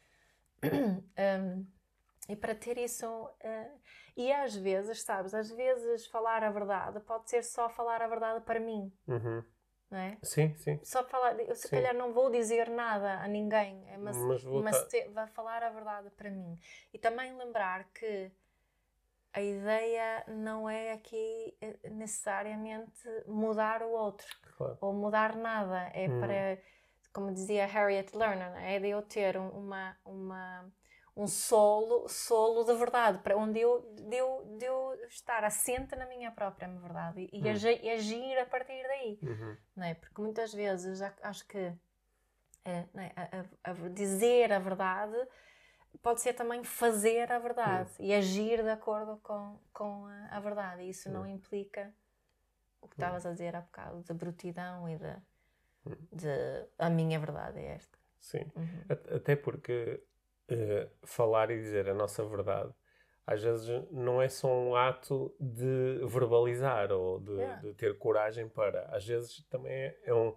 [1.42, 1.66] um,
[2.29, 3.07] e para ter isso.
[3.07, 3.81] Uh,
[4.16, 8.44] e às vezes, sabes, às vezes falar a verdade pode ser só falar a verdade
[8.44, 8.92] para mim.
[9.09, 9.42] Uhum
[9.92, 10.16] não é?
[10.22, 10.81] Sim, sim.
[10.83, 11.77] Só falar, eu se sim.
[11.77, 15.68] calhar não vou dizer nada a ninguém, é, mas, mas, mas te, vai falar a
[15.68, 16.59] verdade para mim.
[16.94, 18.33] E também lembrar que
[19.35, 24.79] a ideia não é aqui eh, necessariamente mudar o outro claro.
[24.81, 26.20] ou mudar nada, é hum.
[26.20, 26.59] para,
[27.12, 30.72] como dizia Harriet Lerner, é de eu ter uma, uma
[31.16, 36.07] um solo, solo de verdade, para onde eu, de eu, de eu estar assente na
[36.07, 37.51] minha própria verdade e, uhum.
[37.94, 39.18] agir, a partir daí.
[39.22, 39.57] Uhum.
[39.77, 39.94] Não é?
[39.94, 41.59] Porque muitas vezes acho que
[42.64, 45.16] é, é, a, a, a dizer a verdade
[46.01, 48.07] pode ser também fazer a verdade uhum.
[48.07, 50.83] e agir de acordo com, com a, a verdade.
[50.83, 51.94] E isso não implica
[52.81, 55.16] o que estavas a dizer há bocado, de brutidão e de,
[56.12, 57.98] de a minha verdade é esta.
[58.20, 58.84] Sim, uhum.
[58.88, 60.00] até porque
[60.50, 62.72] uh, falar e dizer a nossa verdade,
[63.26, 67.60] às vezes não é só um ato de verbalizar ou de, yeah.
[67.62, 68.84] de ter coragem para.
[68.94, 70.36] Às vezes também é, é um.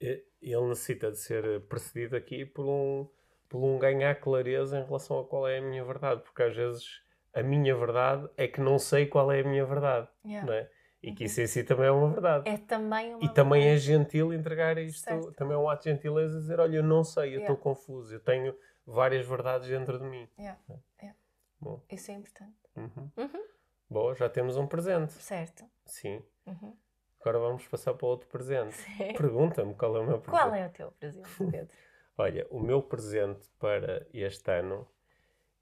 [0.00, 3.08] É, ele necessita de ser precedido aqui por um,
[3.48, 7.02] por um ganhar clareza em relação a qual é a minha verdade, porque às vezes
[7.34, 10.46] a minha verdade é que não sei qual é a minha verdade, yeah.
[10.46, 10.70] não é?
[11.02, 12.48] E que isso em si também é uma verdade.
[12.48, 15.32] É também uma E também é gentil entregar isto, certo.
[15.32, 17.62] também é um ato de gentileza dizer, olha, eu não sei, eu estou yeah.
[17.62, 20.28] confuso, eu tenho várias verdades dentro de mim.
[20.38, 20.60] Yeah.
[21.00, 21.18] Yeah.
[21.60, 21.82] Bom.
[21.90, 22.56] Isso é importante.
[22.76, 23.10] Uhum.
[23.16, 23.44] Uhum.
[23.90, 25.12] Boa, já temos um presente.
[25.14, 25.64] Certo.
[25.84, 26.22] Sim.
[26.46, 26.76] Uhum.
[27.20, 28.76] Agora vamos passar para outro presente.
[29.16, 30.42] Pergunta-me qual é o meu presente.
[30.42, 31.76] Qual é o teu presente, Pedro?
[32.16, 34.86] Olha, o meu presente para este ano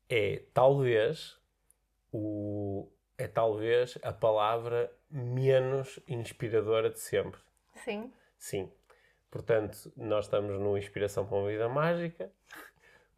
[0.09, 1.39] é talvez
[2.13, 7.41] o é talvez a palavra menos inspiradora de sempre.
[7.85, 8.13] Sim.
[8.39, 8.71] Sim.
[9.31, 12.31] Portanto, nós estamos no Inspiração para uma Vida Mágica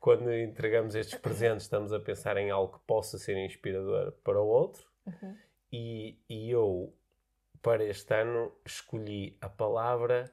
[0.03, 4.47] quando entregamos estes presentes, estamos a pensar em algo que possa ser inspirador para o
[4.49, 4.85] outro.
[5.07, 5.37] Uhum.
[5.71, 6.93] E, e eu,
[7.63, 10.25] para este ano, escolhi a palavra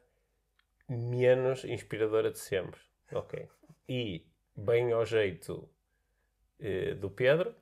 [0.89, 2.79] menos inspiradora de sempre.
[3.11, 3.47] Ok.
[3.87, 5.69] E, bem ao jeito
[6.59, 7.53] eh, do Pedro,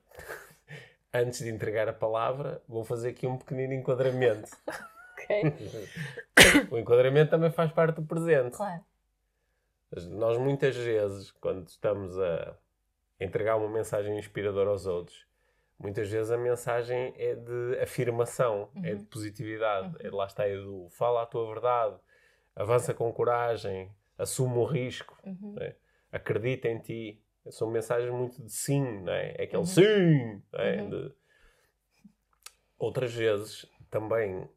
[1.12, 4.50] antes de entregar a palavra, vou fazer aqui um pequenino enquadramento.
[5.12, 5.52] ok.
[6.70, 8.56] o enquadramento também faz parte do presente.
[8.56, 8.84] Claro.
[10.10, 12.54] Nós muitas vezes, quando estamos a
[13.18, 15.26] entregar uma mensagem inspiradora aos outros,
[15.78, 18.84] muitas vezes a mensagem é de afirmação, uhum.
[18.84, 19.88] é de positividade.
[19.88, 20.06] Uhum.
[20.06, 21.96] É, lá está, é do fala a tua verdade,
[22.54, 25.54] avança com coragem, assume o risco, uhum.
[25.54, 25.74] né?
[26.12, 27.22] acredita em ti.
[27.50, 29.32] São mensagens muito de sim, né?
[29.36, 29.64] é aquele uhum.
[29.64, 30.42] sim.
[30.52, 30.76] Né?
[30.88, 31.12] De...
[32.78, 34.48] Outras vezes, também,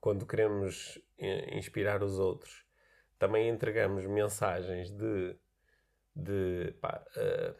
[0.00, 1.00] quando queremos
[1.52, 2.64] inspirar os outros,
[3.18, 5.36] também entregamos mensagens de,
[6.14, 7.54] de, pá, uh,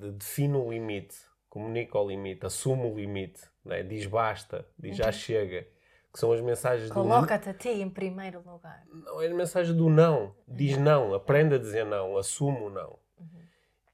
[0.00, 1.16] de defino o limite,
[1.48, 3.82] comunica o limite, assumo o limite, né?
[3.82, 5.04] diz basta, diz uhum.
[5.04, 5.66] já chega.
[6.12, 7.50] Que são as mensagens Coloca-te do...
[7.50, 8.86] a ti em primeiro lugar.
[8.90, 10.34] Não, é a mensagem do não.
[10.48, 10.82] Diz uhum.
[10.82, 12.98] não, aprenda a dizer não, assumo o não.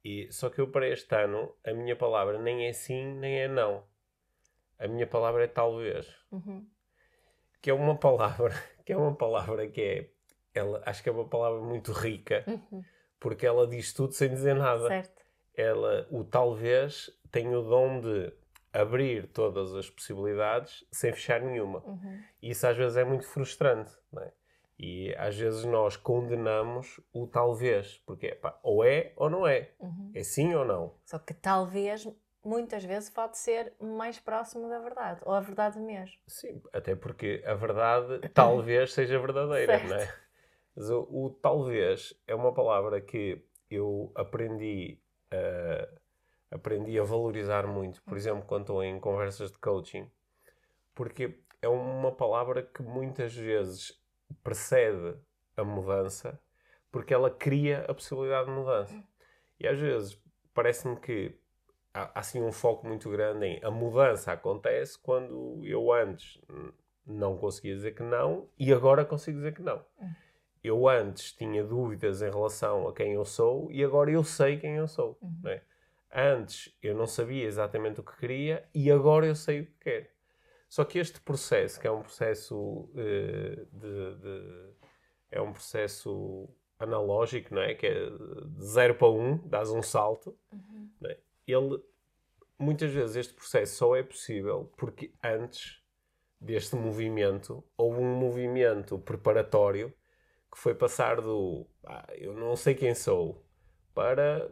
[0.05, 3.49] E, só que eu para este ano, a minha palavra nem é sim, nem é
[3.49, 3.85] não.
[4.79, 6.13] A minha palavra é talvez.
[6.31, 6.67] Uhum.
[7.61, 8.53] Que é uma palavra,
[8.85, 10.11] que é uma palavra que é,
[10.55, 12.83] ela, acho que é uma palavra muito rica, uhum.
[13.21, 14.89] porque ela diz tudo sem dizer nada.
[14.89, 15.23] Certo.
[15.55, 18.33] Ela, o talvez tem o dom de
[18.73, 21.85] abrir todas as possibilidades sem fechar nenhuma.
[21.87, 22.23] Uhum.
[22.43, 24.33] Isso às vezes é muito frustrante, não é?
[24.79, 30.11] E às vezes nós condenamos o talvez, porque pá, ou é ou não é, uhum.
[30.15, 30.95] é sim ou não.
[31.05, 32.07] Só que talvez
[32.45, 36.17] muitas vezes pode ser mais próximo da verdade, ou a verdade mesmo.
[36.27, 39.89] Sim, até porque a verdade talvez seja verdadeira, certo.
[39.89, 40.15] não é?
[40.75, 44.99] Mas o, o, talvez é uma palavra que eu aprendi
[45.31, 45.89] a,
[46.57, 50.11] aprendi a valorizar muito, por exemplo, quando estou em conversas de coaching,
[50.95, 54.02] porque é uma palavra que muitas vezes
[54.43, 55.17] precede
[55.57, 56.41] a mudança
[56.93, 59.03] porque ela cria a possibilidade de mudança.
[59.59, 60.21] E às vezes
[60.53, 61.35] parece-me que
[61.95, 66.39] há assim um foco muito grande em a mudança acontece quando eu antes
[67.07, 69.83] não conseguia dizer que não e agora consigo dizer que não.
[70.63, 74.77] Eu antes tinha dúvidas em relação a quem eu sou e agora eu sei quem
[74.77, 75.19] eu sou.
[75.21, 75.41] Uhum.
[75.43, 75.63] Né?
[76.15, 80.07] Antes eu não sabia exatamente o que queria e agora eu sei o que quero.
[80.73, 84.73] Só que este processo, que é um processo uh, de, de,
[85.31, 87.75] é um processo analógico, não é?
[87.75, 90.35] Que é de 0 para 1, um, dás um salto.
[90.51, 90.91] Uhum.
[91.05, 91.19] É?
[91.47, 91.79] Ele,
[92.59, 95.83] muitas vezes este processo só é possível porque antes
[96.41, 99.93] deste movimento houve um movimento preparatório
[100.51, 103.45] que foi passar do ah, eu não sei quem sou
[103.93, 104.51] para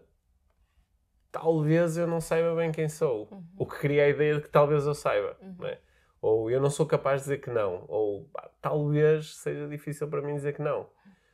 [1.33, 3.27] talvez eu não saiba bem quem sou.
[3.31, 3.43] Uhum.
[3.57, 5.35] O que cria a ideia de que talvez eu saiba.
[5.41, 5.57] Uhum.
[5.59, 5.81] Não é?
[6.21, 7.85] Ou eu não sou capaz de dizer que não.
[7.89, 10.89] Ou pá, talvez seja difícil para mim dizer que não.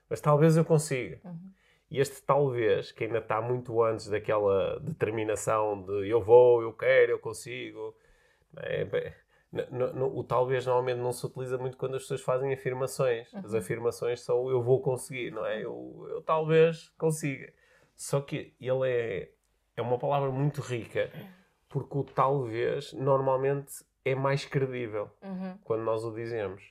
[0.09, 1.21] Mas talvez eu consiga.
[1.25, 1.51] Uhum.
[1.91, 7.13] E este talvez, que ainda está muito antes daquela determinação de eu vou, eu quero,
[7.13, 7.95] eu consigo.
[8.59, 9.15] É,
[9.71, 13.33] no, no, o talvez normalmente não se utiliza muito quando as pessoas fazem afirmações.
[13.33, 13.41] Uhum.
[13.41, 15.65] As afirmações são eu vou conseguir, não é?
[15.65, 17.53] Eu, eu talvez consiga.
[17.95, 19.31] Só que ele é,
[19.77, 21.11] é uma palavra muito rica
[21.69, 25.59] porque o talvez normalmente é mais credível uhum.
[25.65, 26.63] quando nós o dizemos.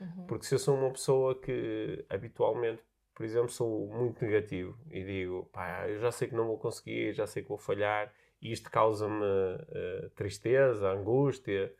[0.00, 0.26] Uhum.
[0.28, 2.80] Porque se eu sou uma pessoa que habitualmente,
[3.12, 7.12] por exemplo, sou muito negativo e digo, pá, eu já sei que não vou conseguir,
[7.12, 11.74] já sei que vou falhar, e isto causa-me uh, tristeza, angústia.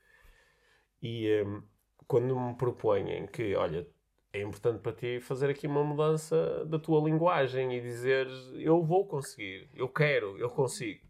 [1.01, 1.62] E um,
[2.09, 3.87] quando me propõem que, olha,
[4.33, 9.07] é importante para ti fazer aqui uma mudança da tua linguagem e dizer eu vou
[9.07, 11.06] conseguir, eu quero, eu consigo.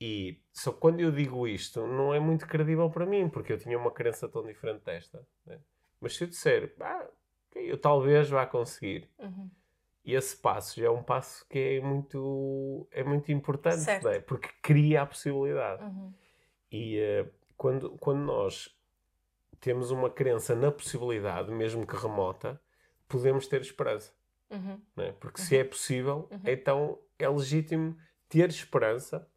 [0.00, 3.78] E só quando eu digo isto, não é muito credível para mim, porque eu tinha
[3.78, 5.22] uma crença tão diferente desta.
[5.44, 5.58] Né?
[6.00, 7.06] Mas se eu disser, ah,
[7.54, 9.50] eu talvez vá conseguir, uhum.
[10.02, 14.20] e esse passo já é um passo que é muito, é muito importante, né?
[14.20, 15.82] porque cria a possibilidade.
[15.82, 16.14] Uhum.
[16.72, 18.74] E uh, quando, quando nós
[19.60, 22.58] temos uma crença na possibilidade, mesmo que remota,
[23.06, 24.14] podemos ter esperança.
[24.50, 24.80] Uhum.
[24.96, 25.12] Né?
[25.20, 26.40] Porque se é possível, uhum.
[26.46, 27.94] então é legítimo
[28.30, 29.28] ter esperança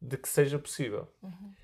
[0.00, 1.08] de que seja possível.
[1.22, 1.54] Uhum.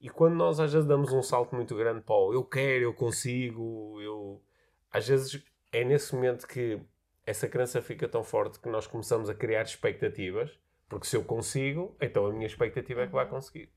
[0.00, 2.94] E quando nós às vezes damos um salto muito grande para o eu quero, eu
[2.94, 4.42] consigo, eu.
[4.90, 6.80] Às vezes é nesse momento que
[7.26, 11.96] essa crença fica tão forte que nós começamos a criar expectativas, porque se eu consigo,
[12.00, 13.04] então a minha expectativa uhum.
[13.04, 13.30] é que vai uhum.
[13.30, 13.72] conseguir.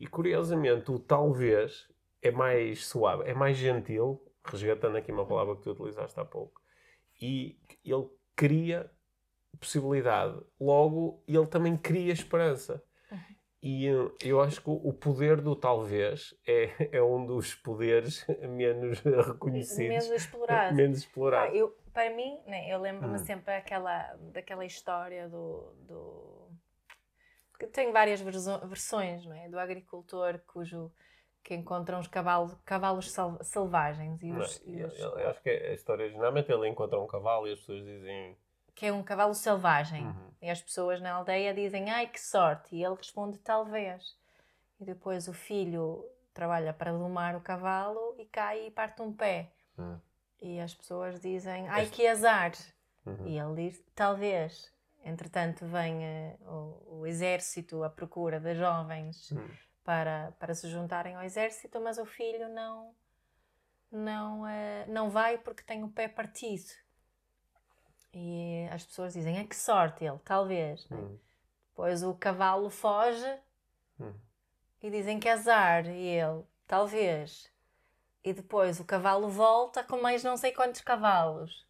[0.00, 1.88] E curiosamente, o talvez
[2.22, 6.60] é mais suave, é mais gentil, resgatando aqui uma palavra que tu utilizaste há pouco,
[7.20, 8.90] e ele cria
[9.56, 10.38] possibilidade.
[10.60, 12.82] Logo, ele também cria esperança.
[13.62, 13.86] E
[14.22, 19.88] eu acho que o poder do talvez é, é um dos poderes menos reconhecidos.
[19.88, 20.76] Menos explorados.
[20.76, 21.54] menos explorados.
[21.54, 23.24] Ah, eu, para mim, né, eu lembro-me hum.
[23.24, 25.72] sempre aquela, daquela história do.
[25.80, 26.50] do...
[27.72, 29.48] Tem várias versões, não é?
[29.48, 30.92] Do agricultor cujo
[31.42, 34.20] que encontra uns cavalos, cavalos selvagens.
[34.20, 34.98] E os, não, e os...
[34.98, 38.36] Eu, eu, acho que a história, geralmente, ele encontra um cavalo e as pessoas dizem
[38.76, 40.06] que é um cavalo selvagem.
[40.06, 40.30] Uhum.
[40.42, 42.76] E as pessoas na aldeia dizem, ai que sorte.
[42.76, 44.14] E ele responde, talvez.
[44.78, 49.50] E depois o filho trabalha para domar o cavalo e cai e parte um pé.
[49.78, 49.98] Uhum.
[50.42, 52.52] E as pessoas dizem, ai que azar.
[53.06, 53.26] Uhum.
[53.26, 54.70] E ele diz, talvez.
[55.02, 59.32] Entretanto, vem uh, o, o, exército à procura de jovens
[59.84, 62.92] para, para se juntarem ao exército, mas o filho não,
[63.90, 66.70] não, uh, não vai porque tem o pé partido.
[68.18, 70.88] E as pessoas dizem, ah, que sorte ele, talvez.
[70.88, 70.96] Né?
[70.96, 71.18] Hum.
[71.68, 73.30] Depois o cavalo foge
[74.00, 74.14] hum.
[74.82, 77.52] e dizem que azar, e ele, talvez.
[78.24, 81.66] E depois o cavalo volta com mais não sei quantos cavalos.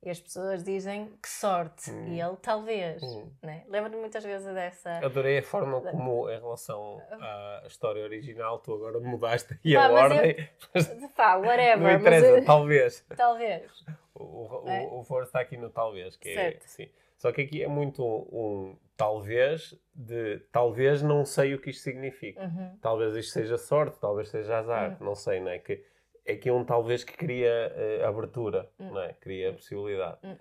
[0.00, 2.14] E as pessoas dizem que sorte, hum.
[2.14, 3.02] e ele talvez.
[3.02, 3.28] Hum.
[3.42, 3.64] Né?
[3.66, 5.04] Lembro-me muitas vezes dessa.
[5.04, 10.48] Adorei a forma como, em relação à história original, tu agora mudaste aí a ordem.
[10.72, 11.08] Eu...
[11.16, 11.80] Pá, whatever.
[11.80, 12.44] Não interessa, eu...
[12.44, 13.04] talvez.
[13.16, 13.84] Talvez.
[14.22, 14.82] O, é?
[14.86, 16.64] o, o está aqui no talvez, que é, certo.
[16.64, 16.68] é.
[16.68, 16.88] Sim.
[17.16, 21.82] Só que aqui é muito um, um, talvez de talvez não sei o que isto
[21.82, 22.42] significa.
[22.44, 22.78] Uhum.
[22.80, 25.06] Talvez isto seja sorte, talvez seja azar, uhum.
[25.06, 25.58] não sei, não é?
[25.58, 25.84] Que
[26.24, 28.92] é que é um talvez que cria uh, abertura, hum.
[28.92, 29.12] não é?
[29.14, 30.18] Cria possibilidade.
[30.22, 30.36] Hum.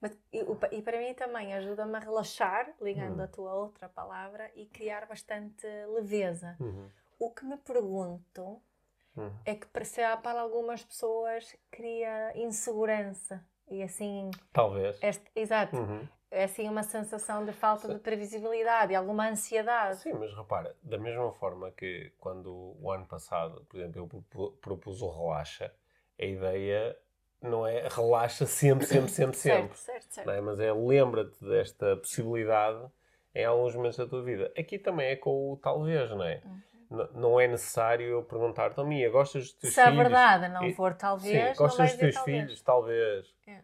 [0.00, 3.24] Mas, e, e, para mim também ajuda-me a relaxar, ligando hum.
[3.24, 6.56] a tua outra palavra, e criar bastante leveza.
[6.60, 6.88] Uhum.
[7.18, 8.62] O que me pergunto
[9.18, 9.32] uhum.
[9.44, 14.30] é que para, para algumas pessoas cria insegurança e assim.
[14.52, 14.98] Talvez.
[15.02, 15.76] Este, exato.
[15.76, 17.94] Uhum é assim uma sensação de falta Sim.
[17.94, 20.00] de previsibilidade e alguma ansiedade.
[20.00, 25.00] Sim, mas repara, da mesma forma que quando o ano passado, por exemplo, eu propus
[25.00, 25.72] o relaxa,
[26.20, 26.96] a ideia
[27.40, 29.76] não é relaxa sempre, sempre, sempre, sempre.
[29.76, 30.40] certo, certo, É?
[30.40, 32.84] Mas é lembra-te desta possibilidade
[33.34, 34.52] em alguns momentos da tua vida.
[34.58, 36.42] Aqui também é com o talvez, não é?
[36.44, 36.60] Uhum.
[37.14, 39.94] Não é necessário eu perguntar-te a mim, gostas dos teus Se filhos?
[39.94, 42.40] Se a verdade não for talvez, Sim, gostas dos teus talvez.
[42.40, 42.62] filhos?
[42.62, 43.34] Talvez.
[43.46, 43.62] É.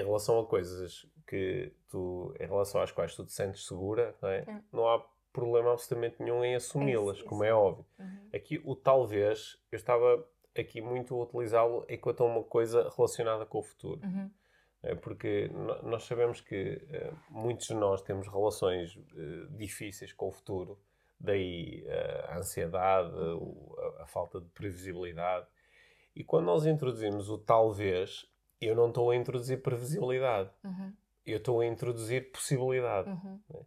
[0.00, 4.28] Em relação a coisas que tu, em relação às quais tu te sentes segura, não,
[4.28, 4.38] é?
[4.38, 4.60] é.
[4.72, 7.84] não há problema absolutamente nenhum em assumi-las, como é óbvio.
[7.98, 8.28] Uhum.
[8.34, 13.62] Aqui, o talvez, eu estava aqui muito a utilizá-lo enquanto uma coisa relacionada com o
[13.62, 14.00] futuro.
[14.02, 14.30] Uhum.
[14.82, 15.50] É porque
[15.82, 20.78] nós sabemos que uh, muitos de nós temos relações uh, difíceis com o futuro,
[21.20, 23.12] daí uh, a ansiedade,
[24.00, 25.46] a, falta de previsibilidade.
[26.14, 28.26] E quando nós introduzimos o talvez,
[28.60, 30.50] eu não estou a introduzir previsibilidade.
[30.64, 30.92] Uhum
[31.30, 33.10] eu estou a introduzir possibilidade.
[33.10, 33.40] Uhum.
[33.50, 33.60] Né?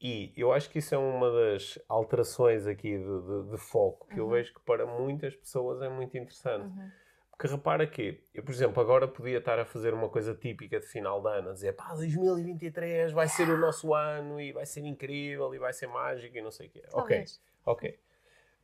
[0.00, 4.20] E eu acho que isso é uma das alterações aqui de, de, de foco que
[4.20, 4.26] uhum.
[4.26, 6.72] eu vejo que para muitas pessoas é muito interessante.
[7.42, 7.42] Uhum.
[7.42, 10.86] Porque repara que, eu, por exemplo, agora podia estar a fazer uma coisa típica de
[10.86, 14.84] final de ano, a dizer pá, 2023 vai ser o nosso ano e vai ser
[14.84, 16.82] incrível e vai ser mágico e não sei o quê.
[16.90, 17.40] Talvez.
[17.64, 17.98] Ok,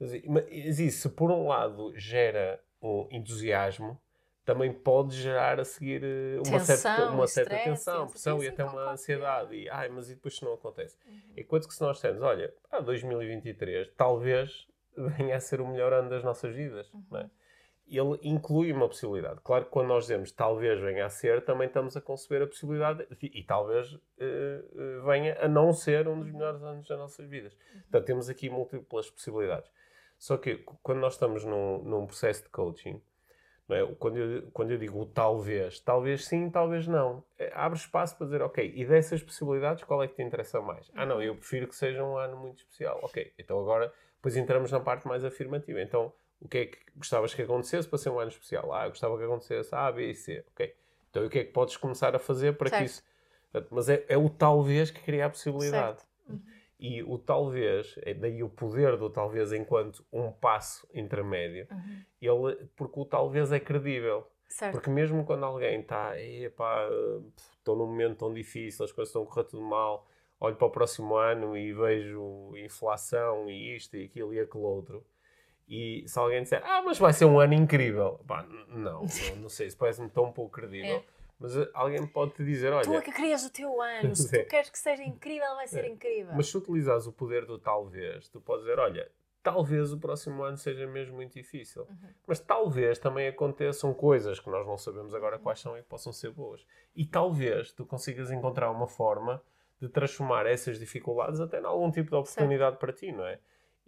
[0.00, 0.24] ok.
[0.28, 4.00] Mas, isso, por um lado gera um entusiasmo,
[4.44, 6.02] também pode gerar a seguir
[6.46, 9.56] uma tensão, certa, uma certa stress, tensão, pressão e até uma ansiedade.
[9.56, 10.96] E, ai, mas e depois isso não acontece?
[11.04, 11.20] Uhum.
[11.36, 16.08] Enquanto que se nós dissermos, olha, ah, 2023 talvez venha a ser o melhor ano
[16.08, 17.04] das nossas vidas, uhum.
[17.10, 17.30] não é?
[17.96, 19.40] Ele inclui uma possibilidade.
[19.42, 23.07] Claro que quando nós dizemos talvez venha a ser, também estamos a conceber a possibilidade
[23.22, 24.01] e, e talvez uh,
[25.05, 27.53] venha a não ser um dos melhores anos das nossas vidas.
[27.55, 27.81] Uhum.
[27.83, 29.70] Portanto, temos aqui múltiplas possibilidades.
[30.18, 33.01] Só que quando nós estamos num, num processo de coaching,
[33.70, 33.85] é?
[33.98, 38.40] Quando, eu, quando eu digo talvez, talvez sim, talvez não, é, abre espaço para dizer,
[38.40, 40.90] ok, e dessas possibilidades, qual é que te interessa mais?
[40.94, 42.98] Ah, não, eu prefiro que seja um ano muito especial.
[43.03, 45.83] Ok, então agora, depois entramos na parte mais afirmativa.
[45.83, 48.72] Então, o que é que gostavas que acontecesse para ser um ano especial?
[48.72, 50.44] Ah, eu gostava que acontecesse A, B e C.
[50.53, 50.74] Ok.
[51.11, 52.81] Então, o que é que podes começar a fazer para certo.
[52.81, 53.03] que isso.
[53.70, 56.01] Mas é, é, o talvez que cria a possibilidade.
[56.29, 56.40] Uhum.
[56.79, 62.46] E o talvez, é daí o poder do talvez enquanto um passo intermédio, uhum.
[62.46, 64.31] ele, porque o talvez é credível.
[64.48, 64.72] Certo.
[64.72, 69.44] Porque mesmo quando alguém está, estou num momento tão difícil, as coisas estão a correr
[69.44, 70.07] tudo mal,
[70.40, 75.05] olho para o próximo ano e vejo inflação e isto e aquilo e aquele outro.
[75.68, 79.48] E se alguém disser, ah, mas vai ser um ano incrível, pá, não, não, não
[79.48, 80.96] sei, isso parece-me tão pouco credível.
[80.96, 81.18] É.
[81.38, 82.83] Mas eh, alguém pode te dizer, olha...
[82.83, 85.85] Tu é que crias o teu ano, se tu queres que seja incrível, vai ser
[85.85, 85.88] é.
[85.88, 86.35] incrível.
[86.35, 89.09] Mas se utilizares o poder do talvez, tu podes dizer, olha,
[89.42, 91.83] talvez o próximo ano seja mesmo muito difícil.
[91.83, 92.09] Uhum.
[92.26, 95.42] Mas talvez também aconteçam coisas que nós não sabemos agora uhum.
[95.42, 96.66] quais são e que possam ser boas.
[96.96, 99.42] E talvez tu consigas encontrar uma forma
[99.81, 102.81] de transformar essas dificuldades até em algum tipo de oportunidade certo.
[102.81, 103.38] para ti, não é?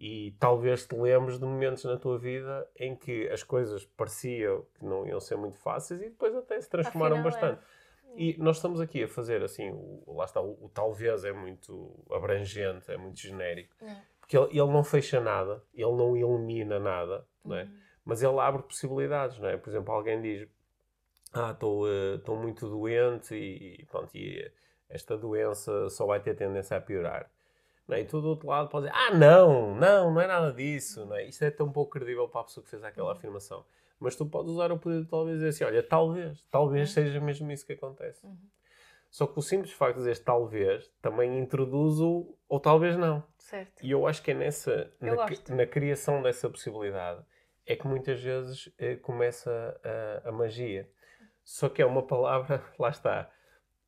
[0.02, 4.82] E talvez te lembres de momentos na tua vida em que as coisas pareciam que
[4.82, 7.60] não iam ser muito fáceis e depois até se transformaram Afinal, bastante.
[7.62, 8.12] É.
[8.16, 12.02] E nós estamos aqui a fazer assim, o, lá está, o, o, talvez é muito
[12.10, 14.02] abrangente, é muito genérico, é.
[14.18, 17.64] porque ele, ele, não fecha nada, ele não elimina nada, não é?
[17.64, 17.78] Uhum.
[18.02, 19.38] mas ele abre possibilidades.
[19.38, 19.58] Não é?
[19.58, 20.48] Por exemplo, alguém diz:
[21.30, 24.50] Ah, estou uh, muito doente e, pronto, e
[24.88, 27.30] esta doença só vai ter tendência a piorar.
[27.90, 28.02] Não é?
[28.02, 31.04] E tu do outro lado pode dizer, ah, não, não, não é nada disso.
[31.04, 31.24] Não é?
[31.24, 33.64] Isto é tão pouco credível para a pessoa que fez aquela afirmação.
[33.98, 36.94] Mas tu podes usar o poder de talvez dizer assim, olha, talvez, talvez uhum.
[36.94, 38.24] seja mesmo isso que acontece.
[38.24, 38.38] Uhum.
[39.10, 43.24] Só que o simples facto de dizer talvez também introduz o ou talvez não.
[43.36, 43.84] Certo.
[43.84, 47.20] E eu acho que é nessa, na, na, criação dessa possibilidade,
[47.66, 49.80] é que muitas vezes eh, começa
[50.24, 50.88] a, a magia.
[51.42, 53.28] Só que é uma palavra, lá está.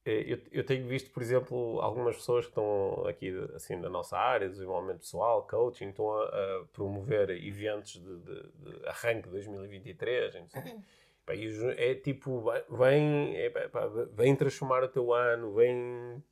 [0.04, 4.18] Eh, eu, eu, tenho visto, por exemplo, algumas pessoas que estão aqui assim na nossa
[4.18, 10.34] área, desenvolvimento pessoal, coaching, estão a, a promover eventos de, de, de, arranque de 2023.
[11.34, 11.48] E
[11.78, 13.52] é tipo, vem, é,
[14.12, 16.22] vem transformar o teu ano, vem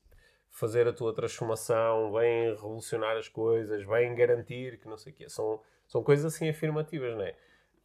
[0.51, 5.29] fazer a tua transformação, vem revolucionar as coisas, vem garantir que não sei o quê.
[5.29, 7.37] São, são coisas assim afirmativas, não é?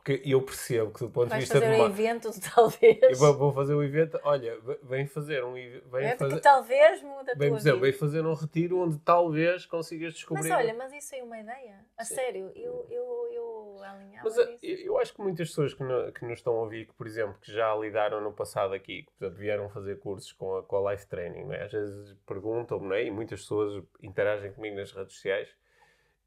[0.05, 2.99] Porque eu percebo que do ponto Vais de vista fazer de um evento, talvez.
[3.01, 5.95] Eu vou, vou fazer um evento, olha, vem fazer um evento.
[5.95, 6.35] É fazer...
[6.35, 7.79] que talvez muda a tua dizer.
[7.79, 10.47] Vem fazer um retiro onde talvez consigas descobrir.
[10.47, 11.83] Mas olha, mas isso é uma ideia.
[11.97, 12.13] A Sim.
[12.13, 16.11] sério, eu, eu, eu alinhava mas, eh, eu, eu, acho que muitas pessoas que, no,
[16.11, 19.11] que nos estão a ouvir, que por exemplo, que já lidaram no passado aqui, que
[19.17, 21.63] portanto, vieram fazer cursos com a, com a Life Training, é?
[21.63, 23.05] às vezes perguntam-me, é?
[23.05, 25.49] e muitas pessoas interagem comigo nas redes sociais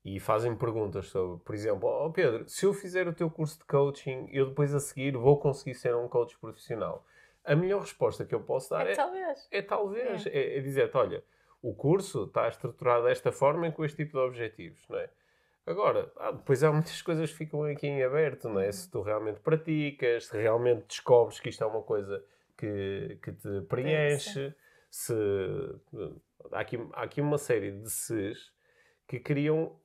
[0.04, 3.64] e fazem perguntas sobre, por exemplo, oh Pedro, se eu fizer o teu curso de
[3.64, 7.04] coaching, eu depois a seguir vou conseguir ser um coach profissional.
[7.44, 9.48] A melhor resposta que eu posso dar é, é talvez.
[9.50, 10.26] É talvez.
[10.26, 11.22] É, é, é dizer-te, olha,
[11.62, 15.10] o curso está estruturado desta forma e com este tipo de objetivos, não é?
[15.66, 18.72] Agora, ah, depois há muitas coisas que ficam aqui em aberto, não é?
[18.72, 22.24] Se tu realmente praticas, se realmente descobres que isto é uma coisa
[22.56, 24.54] que, que te preenche,
[24.90, 25.12] se...
[26.50, 28.50] Há aqui, há aqui uma série de ses
[29.06, 29.78] que criam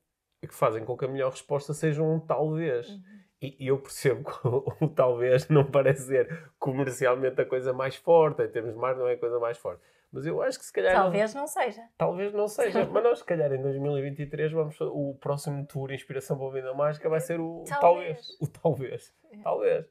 [0.46, 2.88] que fazem com que a melhor resposta seja um talvez.
[2.88, 3.02] Uhum.
[3.42, 8.42] E, e, eu percebo que o, talvez não parece ser comercialmente a coisa mais forte,
[8.42, 9.82] em termos de mar não é a coisa mais forte.
[10.14, 10.94] Mas eu acho que se calhar.
[10.94, 11.82] Talvez não, não seja.
[11.98, 12.86] Talvez não seja.
[12.90, 17.08] Mas nós, se calhar, em 2023, vamos, o próximo tour Inspiração para a Vida Mágica
[17.08, 17.80] vai ser o talvez.
[17.80, 18.36] talvez.
[18.40, 19.14] O talvez.
[19.32, 19.38] É.
[19.38, 19.86] Talvez.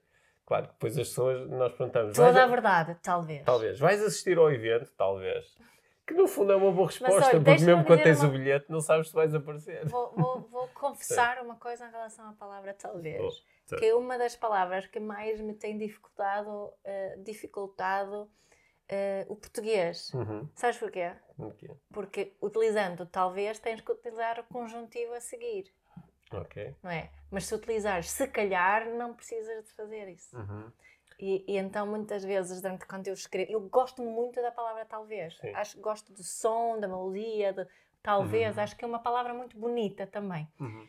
[0.46, 2.16] Claro que depois as pessoas, nós perguntamos.
[2.16, 3.44] Toda a verdade, talvez.
[3.44, 3.80] Talvez.
[3.80, 4.90] Vais assistir ao evento?
[4.98, 5.58] Talvez.
[6.06, 8.30] Que no fundo é uma boa resposta, Mas, olha, porque mesmo quando tens uma...
[8.30, 9.86] o bilhete não sabes se vais aparecer.
[9.88, 13.22] Vou, vou, vou confessar uma coisa em relação à palavra talvez.
[13.72, 19.36] Oh, que é uma das palavras que mais me tem dificultado, uh, dificultado uh, o
[19.36, 20.12] português.
[20.14, 20.48] Uhum.
[20.56, 21.12] Sabes porquê?
[21.38, 21.72] porquê?
[21.92, 25.74] Porque utilizando talvez tens que utilizar o conjuntivo a seguir.
[26.32, 26.76] Ok.
[26.82, 27.10] Não é?
[27.32, 30.36] Mas se utilizares se calhar, não precisas de fazer isso.
[30.36, 30.72] Uhum.
[31.20, 35.38] E, e, então, muitas vezes, durante quando eu escrevo, eu gosto muito da palavra talvez.
[35.38, 35.54] Sim.
[35.54, 37.68] Acho, gosto do som, da melodia, de
[38.02, 38.56] talvez.
[38.56, 38.64] Uhum.
[38.64, 40.48] Acho que é uma palavra muito bonita também.
[40.60, 40.88] Uhum.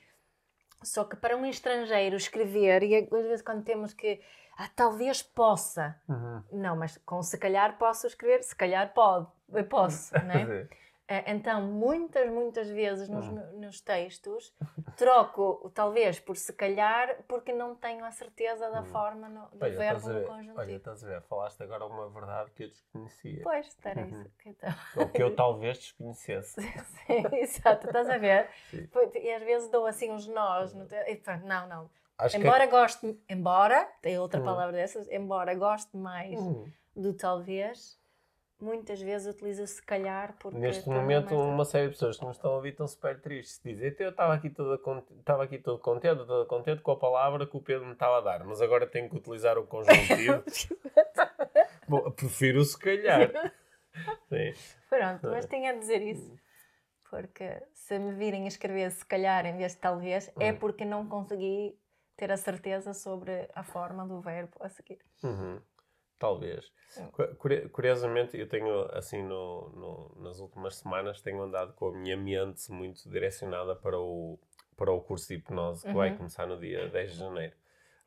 [0.82, 4.20] Só que para um estrangeiro escrever, e às vezes quando temos que.
[4.56, 6.00] Ah, talvez possa.
[6.08, 6.42] Uhum.
[6.52, 10.68] Não, mas com se calhar posso escrever, se calhar pode, eu posso, né?
[11.06, 13.60] Eh, então, muitas, muitas vezes nos, hum.
[13.60, 14.54] nos textos
[14.96, 18.84] troco talvez por se calhar porque não tenho a certeza da hum.
[18.86, 20.58] forma no, do olha, verbo no conjuntivo.
[20.58, 23.42] Olha, estás a ver, falaste agora uma verdade que eu desconhecia.
[23.42, 24.30] Pois, era isso.
[24.46, 24.74] Então...
[24.96, 26.62] Ou que eu talvez desconhecesse.
[26.62, 28.48] Sim, exato, estás a ver?
[28.70, 28.88] Sim.
[29.14, 30.72] E às vezes dou assim uns nós.
[30.72, 30.94] No te...
[30.94, 31.90] e, pronto, não, não.
[32.16, 32.70] Acho embora que...
[32.70, 34.44] goste, embora, tem outra hum.
[34.44, 36.64] palavra dessas, embora goste mais hum.
[36.96, 38.02] do talvez
[38.64, 42.52] muitas vezes utiliza se calhar porque neste momento uma série de pessoas que nos estão
[42.52, 43.60] a ouvir estão super tristes.
[43.62, 44.80] Dizem eu estava aqui toda
[45.18, 48.20] estava aqui todo contente toda contente com a palavra que o Pedro me estava a
[48.20, 50.42] dar mas agora tenho que utilizar o conjuntivo.
[51.86, 53.30] Bom, prefiro se calhar.
[54.28, 54.52] Sim.
[54.90, 56.34] pronto mas tinha a dizer isso
[57.08, 60.56] porque se me virem a escrever se calhar em vez de talvez é hum.
[60.56, 61.78] porque não consegui
[62.16, 64.98] ter a certeza sobre a forma do verbo a seguir.
[65.22, 65.60] Uhum.
[66.18, 66.72] Talvez.
[67.72, 72.70] Curiosamente, eu tenho, assim, no, no, nas últimas semanas, tenho andado com a minha mente
[72.70, 74.38] muito direcionada para o,
[74.76, 75.94] para o curso de hipnose que uhum.
[75.94, 77.54] vai começar no dia 10 de janeiro.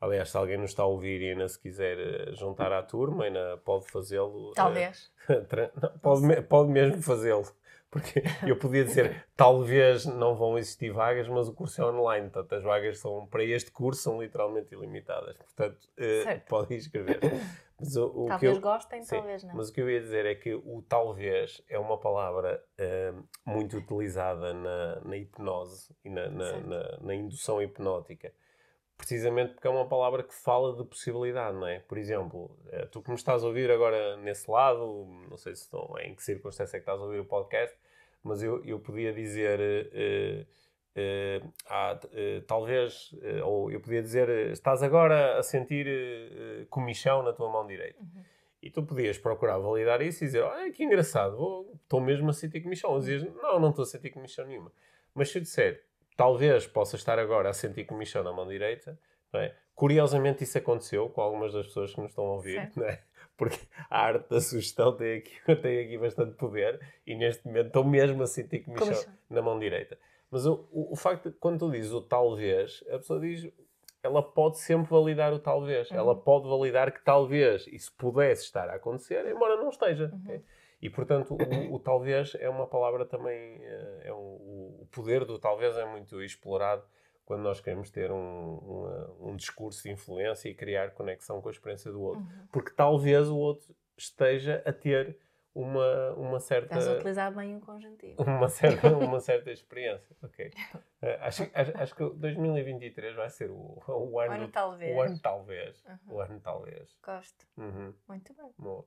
[0.00, 3.24] Aliás, se alguém nos está a ouvir e ainda se quiser eh, juntar à turma,
[3.24, 4.50] ainda pode fazê-lo.
[4.50, 5.10] Eh, Talvez.
[5.28, 7.44] Uh, pode, pode mesmo fazê-lo.
[7.90, 12.54] Porque eu podia dizer, talvez não vão existir vagas, mas o curso é online, portanto
[12.54, 15.36] as vagas são, para este curso são literalmente ilimitadas.
[15.36, 17.20] Portanto, uh, podem escrever.
[17.78, 19.54] Mas o, o talvez eu, gostem, sim, talvez não.
[19.54, 23.76] Mas o que eu ia dizer é que o talvez é uma palavra uh, muito
[23.76, 28.32] utilizada na, na hipnose e na, na, na, na, indução hipnótica.
[28.98, 31.78] Precisamente porque é uma palavra que fala de possibilidade, não é?
[31.78, 35.62] Por exemplo, uh, tu que me estás a ouvir agora nesse lado, não sei se
[35.62, 37.74] estão, em que circunstância é que estás a ouvir o podcast,
[38.22, 39.58] mas eu, eu podia dizer.
[39.60, 40.68] Uh,
[40.98, 45.86] Uh, uh, talvez, uh, ou eu podia dizer, estás agora a sentir
[46.70, 48.00] comichão na tua mão direita.
[48.00, 48.24] Uhum.
[48.60, 52.60] E tu podias procurar validar isso e dizer, olha que engraçado, estou mesmo a sentir
[52.60, 52.90] comichão.
[52.90, 54.72] Ou dizias, não, não estou a sentir comichão nenhuma.
[55.14, 55.84] Mas se eu disser,
[56.18, 58.98] talvez possa estar agora a sentir comichão na mão direita,
[59.34, 59.54] é?
[59.72, 62.98] curiosamente isso aconteceu com algumas das pessoas que nos estão a ouvir, é?
[63.36, 63.56] porque
[63.88, 68.20] a arte da sugestão tem aqui, tem aqui bastante poder e neste momento estou mesmo
[68.20, 69.00] a sentir comichão
[69.30, 69.96] na mão direita.
[70.28, 73.48] Mas o, o, o, facto de quando tu dizes o talvez, a pessoa diz
[74.02, 75.88] ela pode sempre validar o talvez.
[75.90, 75.98] Uhum.
[75.98, 80.10] Ela pode validar que talvez isso pudesse estar a acontecer, embora não esteja.
[80.12, 80.20] Uhum.
[80.24, 80.42] Okay?
[80.80, 83.60] E, portanto, o, o, talvez é uma palavra também.
[83.62, 86.84] Eh, é um, o poder do talvez é muito explorado
[87.24, 91.52] quando nós queremos ter um, um, um, discurso de influência e criar conexão com a
[91.52, 92.22] experiência do outro.
[92.22, 92.46] Uhum.
[92.50, 95.18] Porque talvez o outro esteja a ter
[95.54, 96.66] uma, uma certa.
[96.66, 98.14] Estás a utilizar bem o conjuntivo.
[98.22, 100.16] Uma certa, uma certa experiência.
[100.22, 100.46] Ok.
[100.46, 104.30] Uh, acho, acho, acho, que 2023 vai ser o, o ano.
[104.30, 104.96] O ano talvez.
[104.96, 105.84] O ano talvez.
[105.84, 106.14] Uhum.
[106.14, 106.96] O ano talvez.
[107.02, 107.46] Gosto.
[107.56, 107.92] Uhum.
[108.08, 108.52] Muito bem.
[108.56, 108.84] Bom.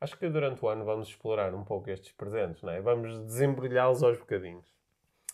[0.00, 2.80] Acho que durante o ano vamos explorar um pouco estes presentes, não é?
[2.80, 4.66] Vamos desembrulhá-los aos bocadinhos.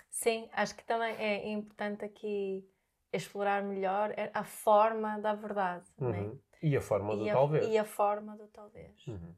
[0.08, 2.68] Sim, acho que também é importante aqui
[3.12, 6.08] explorar melhor a forma da verdade, uhum.
[6.08, 6.20] não é?
[6.20, 6.38] Uhum.
[6.62, 7.66] E a forma e do a, talvez.
[7.66, 9.06] E a forma do talvez.
[9.06, 9.34] Uhum.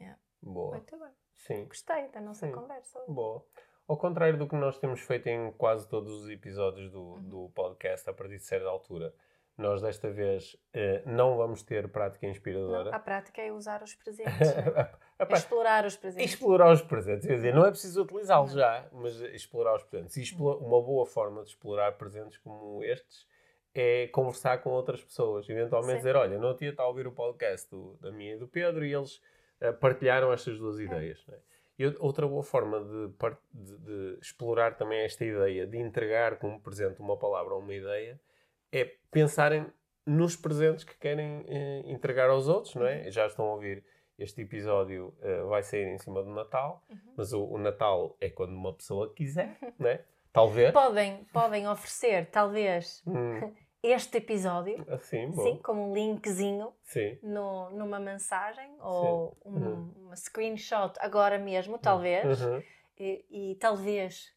[0.00, 0.18] Yeah.
[0.42, 0.76] Boa.
[0.76, 1.10] Muito bem.
[1.34, 1.64] Sim.
[1.66, 2.52] Gostei da nossa Sim.
[2.52, 3.00] conversa.
[3.06, 3.44] Boa.
[3.86, 7.28] Ao contrário do que nós temos feito em quase todos os episódios do, uhum.
[7.28, 9.14] do podcast, a partir de certa altura,
[9.56, 12.90] nós desta vez eh, não vamos ter prática inspiradora.
[12.90, 14.34] Não, a prática é usar os presentes.
[15.18, 16.32] é explorar os presentes.
[16.32, 17.26] Explorar os presentes.
[17.26, 20.16] Quer dizer, não é preciso utilizá-los já, mas explorar os presentes.
[20.16, 23.26] E explorar, uma boa forma de explorar presentes como estes
[23.72, 25.48] é conversar com outras pessoas.
[25.48, 25.98] Eventualmente Sim.
[25.98, 28.84] dizer, olha, não tinha estado a ouvir o podcast do, da minha e do Pedro
[28.84, 29.20] e eles
[29.60, 30.82] uh, partilharam estas duas é.
[30.82, 31.24] ideias.
[31.28, 31.38] É?
[31.78, 33.08] E outra boa forma de,
[33.52, 38.20] de, de explorar também esta ideia, de entregar como presente uma palavra ou uma ideia,
[38.74, 39.66] é pensarem
[40.06, 43.04] nos presentes que querem eh, entregar aos outros, não é?
[43.04, 43.10] Uhum.
[43.10, 43.84] Já estão a ouvir
[44.18, 46.98] este episódio uh, vai sair em cima do Natal, uhum.
[47.16, 50.04] mas o, o, Natal é quando uma pessoa quiser, não é?
[50.32, 50.72] Talvez.
[50.72, 53.52] Podem, podem oferecer, talvez, hum.
[53.82, 57.18] este episódio, assim, sim, como um linkzinho sim.
[57.22, 59.92] No, numa mensagem ou um, uhum.
[59.96, 62.62] uma screenshot agora mesmo, talvez, uhum.
[62.98, 64.33] e, e talvez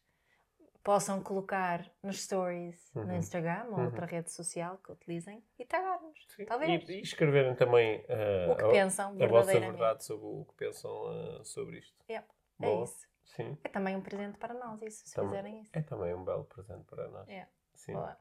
[0.88, 3.04] possam colocar nos stories uhum.
[3.04, 3.84] no Instagram ou uhum.
[3.84, 6.18] outra rede social que utilizem e tagar-nos.
[6.46, 6.88] Talvez.
[6.88, 10.54] E, e, escreverem também uh, o que a, pensam a vossa verdade sobre o que
[10.54, 11.94] pensam uh, sobre isto.
[12.08, 12.26] Yep.
[12.62, 13.06] É isso.
[13.22, 13.58] Sim.
[13.62, 15.70] É também um presente para nós, isso, se fizerem isso.
[15.74, 17.28] É também um belo presente para nós.
[17.28, 17.50] Yeah.
[17.74, 17.92] Sim.
[17.92, 18.16] Boa.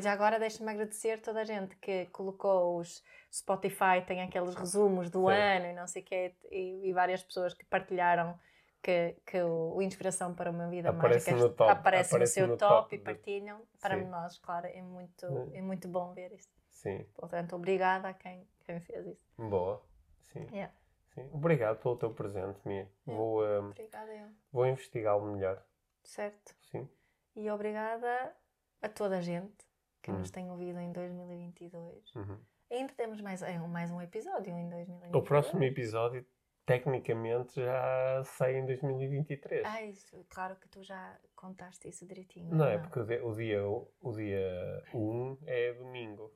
[0.00, 3.00] Já agora deixa-me agradecer toda a gente que colocou os
[3.32, 5.34] Spotify, tem aqueles resumos do Sim.
[5.36, 8.36] ano e não sei o quê, e, e várias pessoas que partilharam
[8.82, 12.48] que, que o Inspiração para uma Vida aparece Mágica no top, aparece, aparece no seu
[12.48, 13.62] no top, top, e partilham.
[13.80, 14.04] Para Sim.
[14.06, 16.48] nós, claro, é muito, é muito bom ver isso.
[16.70, 17.04] Sim.
[17.14, 19.26] Portanto, obrigada a quem, quem fez isso.
[19.36, 19.82] Boa.
[20.22, 20.46] Sim.
[20.52, 20.72] Yeah.
[21.14, 21.28] Sim.
[21.32, 22.76] Obrigado pelo teu presente, Mia.
[22.76, 22.92] Yeah.
[23.06, 24.28] Vou, um, obrigada eu.
[24.52, 25.64] Vou investigá-lo melhor.
[26.04, 26.54] Certo.
[26.70, 26.88] Sim.
[27.34, 28.34] E obrigada
[28.82, 29.66] a toda a gente
[30.02, 30.32] que nos uhum.
[30.32, 32.14] tem ouvido em 2022.
[32.14, 32.38] Uhum.
[32.70, 35.14] Ainda temos mais, é, mais um episódio em 2022.
[35.14, 36.24] O próximo episódio
[36.66, 39.64] tecnicamente já sai em 2023.
[39.64, 42.50] Ah, isso, claro que tu já contaste isso direitinho.
[42.50, 42.66] Não, não?
[42.66, 42.78] é, é?
[42.78, 46.34] porque o dia, o dia 1 um é domingo.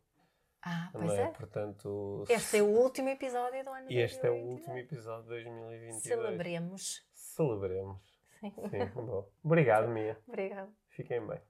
[0.62, 1.22] Ah, pois é?
[1.22, 1.28] é?
[1.28, 5.28] Portanto, este é o último episódio do ano E este é o último episódio de
[5.28, 6.02] 2022.
[6.02, 7.06] Celebremos.
[7.12, 8.20] Celebremos.
[8.40, 8.52] Sim.
[8.68, 9.28] Sim, bom.
[9.42, 10.18] Obrigado, Mia.
[10.28, 10.72] Obrigado.
[10.90, 11.40] Fiquem bem.